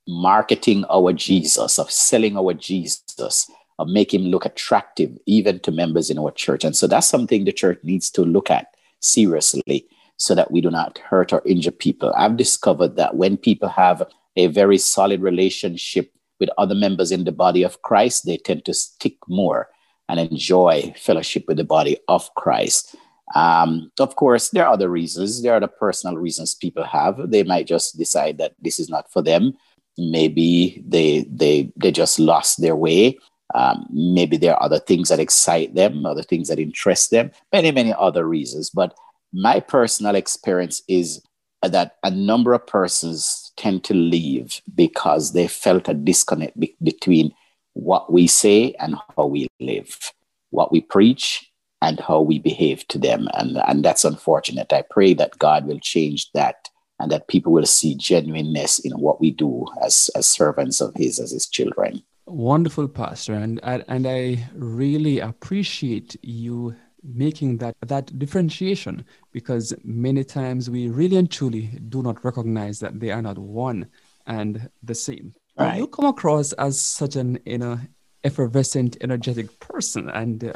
marketing 0.08 0.86
our 0.90 1.14
Jesus, 1.14 1.80
of 1.80 1.90
selling 1.90 2.38
our 2.38 2.54
Jesus, 2.54 3.50
of 3.80 3.88
making 3.88 4.22
him 4.22 4.28
look 4.28 4.46
attractive 4.46 5.18
even 5.26 5.60
to 5.62 5.72
members 5.72 6.10
in 6.10 6.20
our 6.20 6.32
church. 6.32 6.64
And 6.64 6.76
so 6.76 6.86
that's 6.86 7.08
something 7.08 7.46
the 7.46 7.52
church 7.52 7.80
needs 7.84 8.12
to 8.12 8.22
look 8.24 8.52
at 8.52 8.68
seriously 9.00 9.88
so 10.22 10.36
that 10.36 10.52
we 10.52 10.62
do 10.62 10.70
not 10.70 11.00
hurt 11.00 11.34
or 11.34 11.42
injure 11.48 11.72
people. 11.72 12.14
I've 12.16 12.38
discovered 12.38 12.96
that 12.96 13.16
when 13.16 13.38
people 13.38 13.70
have 13.70 14.04
a 14.36 14.46
very 14.48 14.78
solid 14.78 15.20
relationship 15.20 16.14
with 16.40 16.52
other 16.60 16.76
members 16.76 17.12
in 17.12 17.24
the 17.24 17.32
body 17.32 17.64
of 17.64 17.82
Christ, 17.82 18.28
they 18.28 18.38
tend 18.38 18.64
to 18.66 18.74
stick 18.76 19.16
more 19.28 19.70
and 20.08 20.20
enjoy 20.20 20.94
fellowship 20.96 21.46
with 21.48 21.58
the 21.58 21.64
body 21.64 21.98
of 22.08 22.32
Christ. 22.36 22.96
Um, 23.34 23.92
of 24.00 24.16
course, 24.16 24.50
there 24.50 24.68
are 24.68 24.74
other 24.74 24.90
reasons. 24.90 25.42
There 25.42 25.56
are 25.56 25.60
the 25.60 25.68
personal 25.68 26.18
reasons 26.18 26.54
people 26.54 26.84
have. 26.84 27.32
They 27.32 27.42
might 27.42 27.66
just 27.66 27.98
decide 27.98 28.38
that 28.38 28.54
this 28.62 28.80
is 28.80 28.90
not 28.90 29.12
for 29.12 29.24
them. 29.24 29.54
Maybe 29.98 30.84
they 30.88 31.26
they 31.32 31.72
they 31.76 31.92
just 31.92 32.20
lost 32.20 32.62
their 32.62 32.76
way. 32.76 33.18
Um, 33.56 33.88
maybe 33.90 34.38
there 34.38 34.54
are 34.54 34.64
other 34.64 34.80
things 34.80 35.10
that 35.10 35.20
excite 35.20 35.74
them, 35.74 36.06
other 36.06 36.24
things 36.24 36.48
that 36.50 36.60
interest 36.60 37.10
them, 37.10 37.32
many, 37.52 37.72
many 37.72 37.94
other 37.98 38.26
reasons. 38.26 38.70
But 38.70 38.94
my 39.34 39.60
personal 39.60 40.16
experience 40.16 40.82
is 40.88 41.22
that 41.64 41.98
a 42.04 42.12
number 42.12 42.54
of 42.54 42.66
persons 42.66 43.52
tend 43.56 43.84
to 43.84 43.94
leave 43.94 44.62
because 44.74 45.34
they 45.34 45.48
felt 45.48 45.88
a 45.88 45.94
disconnect 45.94 46.60
be- 46.60 46.76
between 46.82 47.32
what 47.74 48.12
we 48.12 48.28
say 48.28 48.74
and 48.80 48.96
how 49.16 49.26
we 49.26 49.48
live, 49.60 50.12
what 50.50 50.72
we 50.72 50.82
preach 50.82 51.52
and 51.82 52.00
how 52.00 52.22
we 52.22 52.40
behave 52.40 52.88
to 52.88 52.98
them. 52.98 53.28
And, 53.34 53.58
and 53.68 53.86
that's 53.86 54.06
unfortunate. 54.06 54.74
I 54.74 54.84
pray 54.90 55.14
that 55.16 55.38
God 55.38 55.66
will 55.66 55.80
change 55.80 56.32
that 56.34 56.70
and 57.00 57.12
that 57.12 57.28
people 57.28 57.52
will 57.52 57.66
see 57.66 57.96
genuineness 57.96 58.80
in 58.80 58.92
what 58.94 59.22
we 59.22 59.32
do 59.32 59.66
as, 59.84 60.10
as 60.16 60.28
servants 60.28 60.82
of 60.82 60.94
His, 60.96 61.20
as 61.20 61.32
His 61.32 61.48
children 61.48 62.04
wonderful 62.28 62.88
pastor 62.88 63.34
and 63.34 63.60
and 63.64 64.08
i 64.08 64.48
really 64.54 65.20
appreciate 65.20 66.16
you 66.22 66.74
making 67.04 67.58
that 67.58 67.76
that 67.82 68.18
differentiation 68.18 69.06
because 69.32 69.74
many 69.84 70.24
times 70.24 70.70
we 70.70 70.90
really 70.90 71.18
and 71.18 71.32
truly 71.32 71.68
do 71.90 72.02
not 72.02 72.24
recognize 72.24 72.80
that 72.80 73.00
they 73.00 73.12
are 73.12 73.22
not 73.22 73.38
one 73.38 73.88
and 74.28 74.70
the 74.84 74.96
same. 74.96 75.34
Right. 75.58 75.78
you 75.78 75.88
come 75.88 76.06
across 76.06 76.54
as 76.54 76.80
such 76.80 77.16
an 77.16 77.40
you 77.46 77.58
know 77.58 77.80
effervescent 78.24 78.98
energetic 79.02 79.60
person 79.60 80.10
and 80.10 80.44
uh, 80.44 80.54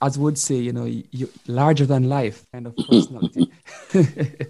as 0.00 0.18
would 0.18 0.38
say 0.38 0.54
you 0.54 0.72
know 0.72 0.84
you 0.84 1.28
larger 1.46 1.86
than 1.86 2.08
life 2.08 2.46
kind 2.52 2.66
of 2.66 2.76
personality. 2.76 3.50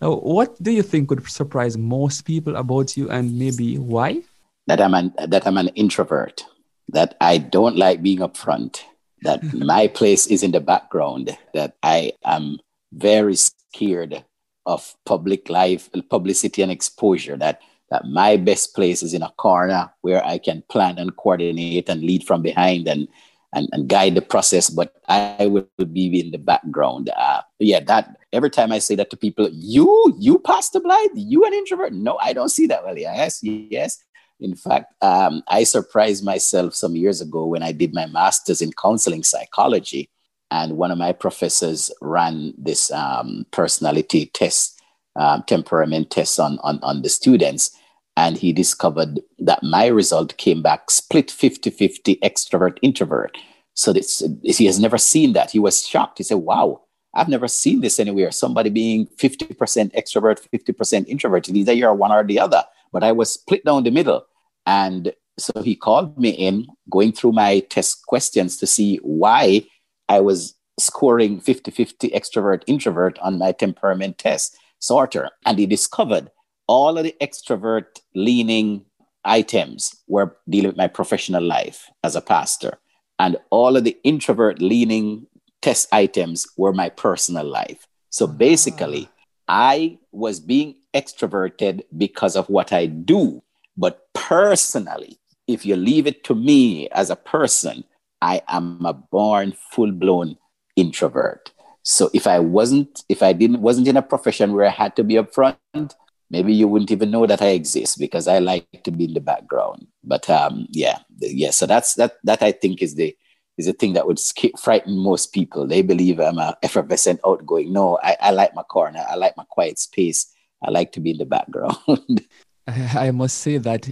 Now 0.00 0.14
what 0.14 0.60
do 0.62 0.70
you 0.70 0.82
think 0.82 1.10
would 1.10 1.28
surprise 1.28 1.76
most 1.76 2.24
people 2.24 2.56
about 2.56 2.96
you 2.96 3.10
and 3.10 3.38
maybe 3.38 3.76
why? 3.76 4.22
That 4.66 4.80
I'm 4.80 4.94
an 4.94 5.12
that 5.26 5.46
I'm 5.46 5.58
an 5.58 5.68
introvert, 5.68 6.44
that 6.88 7.16
I 7.20 7.38
don't 7.38 7.76
like 7.76 8.02
being 8.02 8.22
up 8.22 8.36
front, 8.36 8.86
that 9.22 9.42
my 9.54 9.86
place 9.86 10.26
is 10.26 10.42
in 10.42 10.52
the 10.52 10.60
background, 10.60 11.36
that 11.54 11.76
I 11.82 12.12
am 12.24 12.58
very 12.92 13.36
scared 13.36 14.24
of 14.66 14.94
public 15.06 15.48
life, 15.48 15.88
publicity 16.08 16.62
and 16.62 16.72
exposure, 16.72 17.36
that 17.36 17.60
that 17.90 18.04
my 18.06 18.36
best 18.36 18.74
place 18.74 19.02
is 19.02 19.14
in 19.14 19.22
a 19.22 19.32
corner 19.36 19.92
where 20.02 20.24
I 20.24 20.38
can 20.38 20.62
plan 20.68 20.96
and 20.96 21.16
coordinate 21.16 21.88
and 21.88 22.02
lead 22.02 22.24
from 22.24 22.40
behind 22.40 22.86
and 22.86 23.08
and, 23.52 23.68
and 23.72 23.88
guide 23.88 24.14
the 24.14 24.22
process, 24.22 24.70
but 24.70 24.94
I 25.08 25.46
will 25.46 25.66
be 25.92 26.20
in 26.20 26.30
the 26.30 26.38
background. 26.38 27.10
Uh, 27.16 27.42
yeah, 27.58 27.80
that 27.80 28.16
every 28.32 28.50
time 28.50 28.70
I 28.70 28.78
say 28.78 28.94
that 28.94 29.10
to 29.10 29.16
people, 29.16 29.48
you, 29.52 30.14
you 30.18 30.38
Pastor 30.38 30.80
Blythe, 30.80 31.10
you 31.14 31.44
an 31.44 31.52
introvert? 31.52 31.92
No, 31.92 32.16
I 32.22 32.32
don't 32.32 32.50
see 32.50 32.66
that 32.68 32.84
well. 32.84 32.96
Yes, 32.96 33.42
yes. 33.42 34.04
In 34.40 34.54
fact, 34.54 34.94
um, 35.02 35.42
I 35.48 35.64
surprised 35.64 36.24
myself 36.24 36.74
some 36.74 36.96
years 36.96 37.20
ago 37.20 37.46
when 37.46 37.62
I 37.62 37.72
did 37.72 37.94
my 37.94 38.06
master's 38.06 38.62
in 38.62 38.72
counseling 38.72 39.22
psychology. 39.22 40.10
And 40.50 40.76
one 40.76 40.90
of 40.90 40.98
my 40.98 41.12
professors 41.12 41.90
ran 42.00 42.54
this 42.58 42.90
um, 42.90 43.46
personality 43.52 44.26
test, 44.34 44.80
um, 45.16 45.44
temperament 45.46 46.10
test 46.10 46.40
on, 46.40 46.58
on, 46.62 46.80
on 46.82 47.02
the 47.02 47.08
students. 47.08 47.70
And 48.16 48.36
he 48.36 48.52
discovered 48.52 49.20
that 49.38 49.62
my 49.62 49.86
result 49.86 50.36
came 50.36 50.62
back 50.62 50.90
split 50.90 51.30
50 51.30 51.70
50 51.70 52.16
extrovert 52.16 52.78
introvert. 52.82 53.38
So 53.74 53.92
this, 53.92 54.22
he 54.42 54.66
has 54.66 54.80
never 54.80 54.98
seen 54.98 55.32
that. 55.34 55.52
He 55.52 55.58
was 55.58 55.86
shocked. 55.86 56.18
He 56.18 56.24
said, 56.24 56.38
Wow, 56.38 56.82
I've 57.14 57.28
never 57.28 57.48
seen 57.48 57.80
this 57.80 57.98
anywhere. 57.98 58.30
Somebody 58.30 58.70
being 58.70 59.06
50% 59.16 59.56
extrovert, 59.94 60.46
50% 60.52 61.06
introvert. 61.08 61.48
Either 61.48 61.72
you're 61.72 61.94
one 61.94 62.12
or 62.12 62.24
the 62.24 62.38
other. 62.38 62.64
But 62.92 63.04
I 63.04 63.12
was 63.12 63.32
split 63.32 63.64
down 63.64 63.84
the 63.84 63.90
middle. 63.90 64.26
And 64.66 65.12
so 65.38 65.62
he 65.62 65.74
called 65.74 66.18
me 66.18 66.30
in, 66.30 66.66
going 66.90 67.12
through 67.12 67.32
my 67.32 67.60
test 67.60 68.06
questions 68.06 68.56
to 68.58 68.66
see 68.66 68.96
why 69.02 69.66
I 70.08 70.20
was 70.20 70.54
scoring 70.78 71.40
50 71.40 71.70
50 71.70 72.10
extrovert 72.10 72.62
introvert 72.66 73.18
on 73.20 73.38
my 73.38 73.52
temperament 73.52 74.18
test 74.18 74.56
sorter. 74.78 75.30
And 75.46 75.58
he 75.58 75.66
discovered 75.66 76.30
all 76.66 76.98
of 76.98 77.04
the 77.04 77.14
extrovert 77.20 78.00
leaning 78.14 78.84
items 79.24 79.94
were 80.08 80.36
dealing 80.48 80.68
with 80.68 80.76
my 80.76 80.86
professional 80.86 81.42
life 81.42 81.90
as 82.02 82.16
a 82.16 82.20
pastor. 82.20 82.78
And 83.18 83.36
all 83.50 83.76
of 83.76 83.84
the 83.84 83.98
introvert 84.02 84.62
leaning 84.62 85.26
test 85.60 85.88
items 85.92 86.46
were 86.56 86.72
my 86.72 86.88
personal 86.88 87.44
life. 87.44 87.86
So 88.10 88.26
basically, 88.26 89.08
ah. 89.08 89.14
I 89.52 89.98
was 90.12 90.38
being 90.38 90.76
extroverted 90.94 91.82
because 91.96 92.36
of 92.36 92.48
what 92.48 92.72
I 92.72 92.86
do. 92.86 93.42
But 93.76 94.06
personally, 94.14 95.18
if 95.46 95.64
you 95.64 95.76
leave 95.76 96.06
it 96.06 96.24
to 96.24 96.34
me 96.34 96.88
as 96.90 97.10
a 97.10 97.16
person, 97.16 97.84
I 98.22 98.42
am 98.48 98.84
a 98.84 98.92
born 98.92 99.54
full 99.72 99.92
blown 99.92 100.36
introvert. 100.76 101.52
So 101.82 102.10
if 102.12 102.26
I 102.26 102.38
wasn't, 102.38 103.02
if 103.08 103.22
I 103.22 103.32
didn't, 103.32 103.62
wasn't 103.62 103.88
in 103.88 103.96
a 103.96 104.02
profession 104.02 104.52
where 104.52 104.66
I 104.66 104.70
had 104.70 104.96
to 104.96 105.04
be 105.04 105.14
upfront, 105.14 105.94
maybe 106.30 106.52
you 106.52 106.68
wouldn't 106.68 106.90
even 106.90 107.10
know 107.10 107.26
that 107.26 107.42
I 107.42 107.48
exist 107.48 107.98
because 107.98 108.28
I 108.28 108.38
like 108.38 108.82
to 108.84 108.90
be 108.90 109.04
in 109.04 109.14
the 109.14 109.20
background. 109.20 109.86
But 110.04 110.28
um, 110.28 110.66
yeah, 110.70 110.98
yeah. 111.18 111.50
So 111.50 111.66
that's 111.66 111.94
that. 111.94 112.16
That 112.24 112.42
I 112.42 112.52
think 112.52 112.82
is 112.82 112.94
the 112.94 113.16
is 113.58 113.66
the 113.66 113.72
thing 113.72 113.94
that 113.94 114.06
would 114.06 114.20
frighten 114.58 114.96
most 114.96 115.32
people. 115.32 115.66
They 115.66 115.82
believe 115.82 116.20
I'm 116.20 116.38
a 116.38 116.56
effervescent, 116.62 117.20
outgoing. 117.26 117.72
No, 117.72 117.98
I, 118.02 118.16
I 118.20 118.30
like 118.30 118.54
my 118.54 118.62
corner. 118.62 119.04
I 119.08 119.16
like 119.16 119.36
my 119.36 119.44
quiet 119.48 119.78
space. 119.78 120.32
I 120.62 120.70
like 120.70 120.92
to 120.92 121.00
be 121.00 121.10
in 121.10 121.18
the 121.18 121.26
background. 121.26 122.26
I 122.66 123.10
must 123.10 123.38
say 123.38 123.58
that 123.58 123.88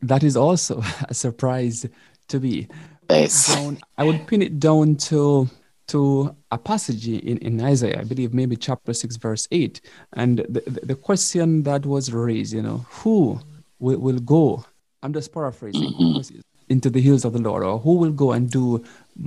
that 0.00 0.22
is 0.22 0.36
also 0.36 0.82
a 1.08 1.14
surprise 1.14 1.86
to 2.28 2.40
me. 2.40 2.68
Yes. 3.10 3.54
Down, 3.54 3.78
I 3.98 4.04
would 4.04 4.26
pin 4.26 4.42
it 4.42 4.58
down 4.58 4.96
to 4.96 5.48
to 5.88 6.34
a 6.50 6.56
passage 6.56 7.08
in, 7.08 7.36
in 7.38 7.60
Isaiah, 7.60 8.00
I 8.00 8.04
believe 8.04 8.32
maybe 8.32 8.56
chapter 8.56 8.94
6, 8.94 9.16
verse 9.16 9.46
8. 9.50 9.80
And 10.14 10.38
the, 10.48 10.62
the, 10.66 10.86
the 10.86 10.94
question 10.94 11.64
that 11.64 11.84
was 11.84 12.12
raised, 12.12 12.54
you 12.54 12.62
know, 12.62 12.86
who 12.88 13.38
will, 13.78 13.98
will 13.98 14.20
go? 14.20 14.64
I'm 15.02 15.12
just 15.12 15.34
paraphrasing. 15.34 15.92
Mm-hmm 15.92 16.40
into 16.68 16.88
the 16.88 17.00
hills 17.00 17.24
of 17.24 17.34
the 17.34 17.38
Lord, 17.38 17.62
or 17.62 17.78
who 17.78 17.94
will 17.94 18.12
go 18.12 18.32
and 18.32 18.50
do 18.50 18.82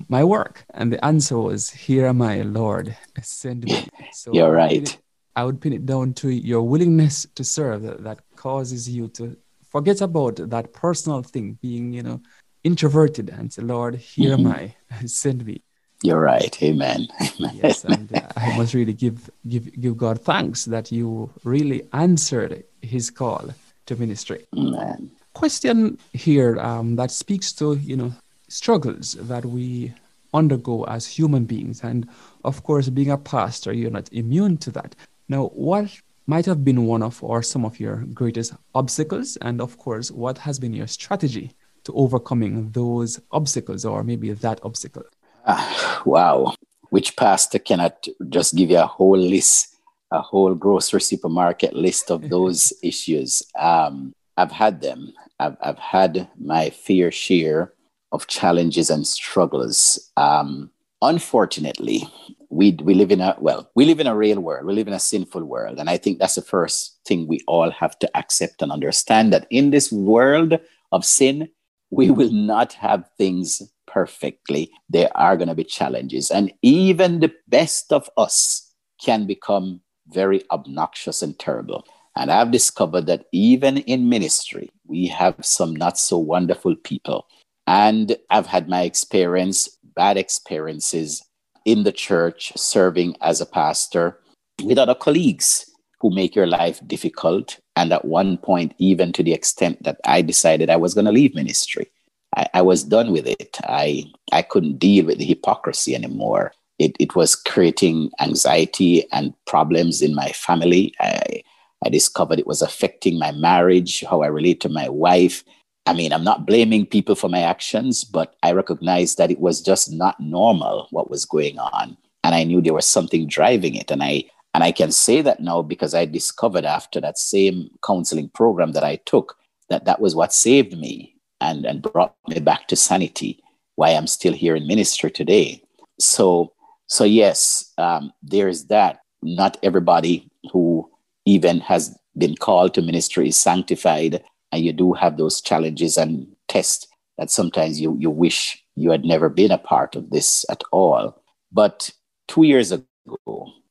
my 0.10 0.24
work? 0.24 0.66
And 0.74 0.92
the 0.92 1.06
answer 1.06 1.38
was, 1.38 1.70
Here 1.70 2.08
am 2.08 2.22
I, 2.22 2.42
Lord, 2.42 2.98
send 3.22 3.66
me. 3.66 3.88
So 4.14 4.34
You're 4.34 4.52
right. 4.52 4.98
I 5.36 5.44
would 5.44 5.62
pin 5.62 5.74
it 5.74 5.86
down 5.86 6.14
to 6.16 6.30
your 6.30 6.64
willingness 6.64 7.28
to 7.36 7.44
serve 7.44 7.84
that, 7.84 8.04
that 8.04 8.20
causes 8.36 8.90
you 8.90 9.08
to 9.10 9.36
forget 9.70 10.02
about 10.02 10.38
that 10.38 10.74
personal 10.74 11.22
thing, 11.22 11.58
being, 11.62 11.94
you 11.94 12.04
know, 12.04 12.22
introverted 12.64 13.30
and 13.30 13.52
say, 13.52 13.62
Lord, 13.62 13.96
here 13.96 14.38
mm-hmm. 14.38 14.48
am 14.48 14.74
I, 14.92 15.06
send 15.06 15.46
me. 15.46 15.62
You're 16.04 16.20
right. 16.20 16.62
Amen. 16.62 17.08
Amen. 17.22 17.60
Yes, 17.64 17.84
and 17.86 18.14
uh, 18.16 18.22
I 18.36 18.58
must 18.58 18.74
really 18.74 18.94
give, 18.94 19.30
give 19.48 19.72
give 19.80 19.98
God 19.98 20.22
thanks 20.22 20.66
that 20.66 20.92
you 20.92 21.32
really 21.44 21.88
answered 21.94 22.64
His 22.82 23.10
call 23.10 23.50
to 23.88 23.96
ministry. 23.96 24.46
Amen 24.56 25.12
question 25.36 25.98
here 26.14 26.58
um, 26.60 26.96
that 26.96 27.12
speaks 27.12 27.52
to 27.52 27.76
you 27.76 27.96
know 27.96 28.12
struggles 28.48 29.14
that 29.20 29.46
we 29.46 29.94
undergo 30.34 30.84
as 30.86 31.06
human 31.06 31.46
beings 31.46 31.84
and 31.84 32.08
of 32.44 32.64
course 32.64 32.90
being 32.90 33.12
a 33.12 33.18
pastor 33.18 33.72
you're 33.72 33.92
not 33.92 34.12
immune 34.12 34.58
to 34.58 34.72
that 34.72 34.96
now 35.28 35.46
what 35.48 35.90
might 36.28 36.46
have 36.46 36.64
been 36.64 36.86
one 36.86 37.04
of 37.04 37.24
or 37.24 37.44
some 37.44 37.66
of 37.66 37.80
your 37.80 37.98
greatest 38.14 38.54
obstacles 38.74 39.38
and 39.42 39.62
of 39.62 39.78
course 39.78 40.12
what 40.12 40.38
has 40.40 40.60
been 40.60 40.74
your 40.74 40.88
strategy 40.88 41.52
to 41.84 41.94
overcoming 41.94 42.72
those 42.72 43.20
obstacles 43.32 43.86
or 43.86 44.04
maybe 44.04 44.32
that 44.32 44.60
obstacle 44.64 45.04
uh, 45.46 46.02
wow 46.06 46.54
which 46.90 47.16
pastor 47.16 47.60
cannot 47.60 48.08
just 48.30 48.56
give 48.56 48.72
you 48.72 48.80
a 48.80 48.88
whole 48.88 49.18
list 49.18 49.76
a 50.12 50.22
whole 50.22 50.56
grocery 50.56 51.02
supermarket 51.02 51.74
list 51.76 52.10
of 52.10 52.30
those 52.30 52.74
issues 52.84 53.44
um, 53.60 54.14
I've 54.38 54.52
had 54.52 54.82
them. 54.82 55.14
I've, 55.40 55.58
I've 55.62 55.80
had 55.80 56.30
my 56.40 56.70
fair 56.70 57.12
share 57.12 57.74
of 58.12 58.28
challenges 58.28 58.90
and 58.90 59.06
struggles. 59.06 60.12
Um, 60.18 60.72
unfortunately, 61.02 62.10
we, 62.50 62.72
we 62.84 62.94
live 62.94 63.12
in 63.12 63.22
a, 63.22 63.36
well, 63.40 63.70
we 63.76 63.86
live 63.86 64.00
in 64.00 64.08
a 64.08 64.16
real 64.16 64.40
world. 64.40 64.66
We 64.66 64.74
live 64.74 64.88
in 64.88 64.94
a 64.94 65.00
sinful 65.00 65.44
world. 65.44 65.80
And 65.80 65.90
I 65.90 65.98
think 65.98 66.20
that's 66.20 66.36
the 66.36 66.42
first 66.42 67.00
thing 67.06 67.28
we 67.28 67.42
all 67.48 67.72
have 67.72 67.98
to 68.00 68.18
accept 68.18 68.62
and 68.62 68.72
understand 68.72 69.34
that 69.34 69.48
in 69.50 69.72
this 69.72 69.92
world 69.92 70.60
of 70.92 71.06
sin, 71.06 71.50
we 71.90 72.12
will 72.12 72.32
not 72.32 72.74
have 72.74 73.10
things 73.18 73.62
perfectly. 73.88 74.72
There 74.90 75.10
are 75.16 75.38
going 75.38 75.48
to 75.48 75.56
be 75.56 75.64
challenges. 75.64 76.32
And 76.32 76.52
even 76.62 77.20
the 77.20 77.34
best 77.48 77.94
of 77.94 78.10
us 78.18 78.74
can 79.04 79.26
become 79.26 79.82
very 80.08 80.44
obnoxious 80.52 81.22
and 81.22 81.38
terrible. 81.40 81.86
And 82.16 82.32
I've 82.32 82.52
discovered 82.52 83.08
that 83.08 83.26
even 83.32 83.78
in 83.80 84.10
ministry, 84.10 84.70
we 84.88 85.08
have 85.08 85.36
some 85.42 85.76
not 85.76 85.98
so 85.98 86.18
wonderful 86.18 86.76
people. 86.76 87.28
And 87.68 88.16
I've 88.30 88.46
had 88.46 88.70
my 88.70 88.84
experience, 88.84 89.78
bad 89.96 90.18
experiences 90.18 91.24
in 91.66 91.84
the 91.84 91.92
church, 91.92 92.54
serving 92.56 93.16
as 93.22 93.42
a 93.42 93.46
pastor 93.46 94.20
with 94.64 94.78
other 94.78 94.96
colleagues 94.96 95.70
who 96.00 96.10
make 96.10 96.36
your 96.36 96.48
life 96.48 96.80
difficult. 96.88 97.60
And 97.76 97.92
at 97.92 98.06
one 98.06 98.38
point, 98.38 98.74
even 98.78 99.12
to 99.14 99.24
the 99.24 99.34
extent 99.34 99.84
that 99.84 100.00
I 100.06 100.22
decided 100.22 100.70
I 100.70 100.78
was 100.78 100.94
going 100.94 101.06
to 101.06 101.12
leave 101.12 101.36
ministry. 101.36 101.90
I, 102.36 102.48
I, 102.56 102.62
was 102.62 102.84
done 102.84 103.12
with 103.12 103.28
it. 103.28 103.58
I, 103.64 104.06
I 104.32 104.42
couldn't 104.42 104.78
deal 104.78 105.06
with 105.06 105.20
the 105.20 105.26
hypocrisy 105.26 105.96
anymore. 105.96 106.54
It, 106.80 106.96
it 107.00 107.16
was 107.16 107.36
creating 107.36 108.12
anxiety 108.20 109.10
and 109.12 109.34
problems 109.46 110.02
in 110.02 110.14
my 110.14 110.30
family. 110.30 110.94
I, 111.00 111.44
I 111.86 111.90
discovered 111.90 112.40
it 112.40 112.48
was 112.48 112.62
affecting 112.62 113.18
my 113.18 113.32
marriage, 113.32 114.04
how 114.10 114.22
I 114.22 114.28
relate 114.28 114.62
to 114.62 114.70
my 114.70 114.90
wife. 114.90 115.44
I 115.86 115.94
mean, 115.94 116.12
I'm 116.12 116.24
not 116.24 116.48
blaming 116.48 116.86
people 116.86 117.16
for 117.16 117.30
my 117.30 117.42
actions, 117.42 118.04
but 118.04 118.36
I 118.42 118.54
recognized 118.54 119.18
that 119.18 119.32
it 119.32 119.40
was 119.40 119.62
just 119.62 119.92
not 119.92 120.20
normal 120.20 120.88
what 120.90 121.10
was 121.12 121.26
going 121.26 121.60
on. 121.60 121.96
And 122.24 122.34
I 122.34 122.44
knew 122.44 122.60
there 122.60 122.74
was 122.74 122.88
something 122.88 123.28
driving 123.28 123.76
it. 123.76 123.92
And 123.92 124.02
I 124.02 124.26
and 124.56 124.64
I 124.64 124.72
can 124.72 124.92
say 124.92 125.22
that 125.22 125.42
now 125.42 125.62
because 125.62 125.94
I 125.94 126.06
discovered 126.06 126.64
after 126.64 127.02
that 127.02 127.18
same 127.18 127.70
counseling 127.86 128.30
program 128.30 128.72
that 128.72 128.86
I 128.86 128.96
took 129.06 129.38
that 129.70 129.84
that 129.84 130.00
was 130.00 130.16
what 130.16 130.34
saved 130.34 130.78
me 130.78 131.16
and, 131.42 131.66
and 131.66 131.82
brought 131.82 132.16
me 132.30 132.40
back 132.40 132.70
to 132.70 132.78
sanity, 132.78 133.44
why 133.76 133.90
I'm 133.90 134.08
still 134.08 134.32
here 134.32 134.56
in 134.56 134.66
ministry 134.66 135.12
today. 135.12 135.62
So, 136.00 136.54
so 136.88 137.04
yes, 137.04 137.74
um, 137.78 138.14
there's 138.24 138.66
that. 138.68 139.02
Not 139.22 139.58
everybody 139.62 140.30
who 140.54 140.90
even 141.26 141.60
has 141.60 141.98
been 142.18 142.36
called 142.36 142.74
to 142.76 142.82
ministry 142.82 143.28
is 143.28 143.38
sanctified 143.38 144.24
and 144.56 144.64
you 144.64 144.72
do 144.72 144.94
have 144.94 145.18
those 145.18 145.42
challenges 145.42 145.98
and 145.98 146.26
tests 146.48 146.88
that 147.18 147.30
sometimes 147.30 147.80
you, 147.80 147.98
you 148.00 148.10
wish 148.10 148.64
you 148.76 148.90
had 148.90 149.04
never 149.04 149.28
been 149.28 149.52
a 149.52 149.58
part 149.58 149.96
of 149.96 150.10
this 150.12 150.46
at 150.50 150.64
all. 150.72 151.22
But 151.52 151.92
two 152.30 152.44
years 152.44 152.72
ago, 152.72 152.88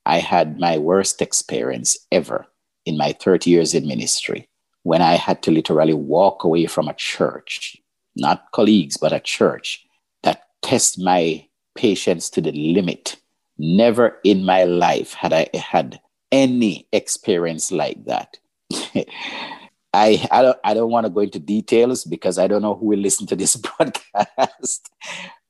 I 0.04 0.18
had 0.18 0.58
my 0.58 0.76
worst 0.76 1.22
experience 1.22 1.96
ever 2.12 2.46
in 2.84 2.98
my 2.98 3.12
30 3.12 3.48
years 3.48 3.72
in 3.72 3.88
ministry 3.88 4.48
when 4.82 5.00
I 5.00 5.14
had 5.14 5.42
to 5.44 5.50
literally 5.50 5.94
walk 5.94 6.44
away 6.44 6.66
from 6.66 6.88
a 6.88 6.94
church, 6.94 7.78
not 8.14 8.52
colleagues, 8.52 8.98
but 8.98 9.14
a 9.14 9.20
church 9.20 9.86
that 10.22 10.42
test 10.60 10.98
my 10.98 11.46
patience 11.74 12.28
to 12.30 12.42
the 12.42 12.52
limit. 12.52 13.16
Never 13.56 14.18
in 14.22 14.44
my 14.44 14.64
life 14.64 15.14
had 15.14 15.32
I 15.32 15.48
had 15.54 15.98
any 16.30 16.86
experience 16.92 17.72
like 17.72 18.04
that. 18.04 18.36
I, 19.94 20.26
I 20.30 20.42
don't, 20.42 20.58
I 20.64 20.74
don't 20.74 20.90
want 20.90 21.06
to 21.06 21.10
go 21.10 21.20
into 21.20 21.38
details 21.38 22.04
because 22.04 22.38
I 22.38 22.48
don't 22.48 22.62
know 22.62 22.74
who 22.74 22.86
will 22.86 22.98
listen 22.98 23.26
to 23.28 23.36
this 23.36 23.56
podcast, 23.56 24.80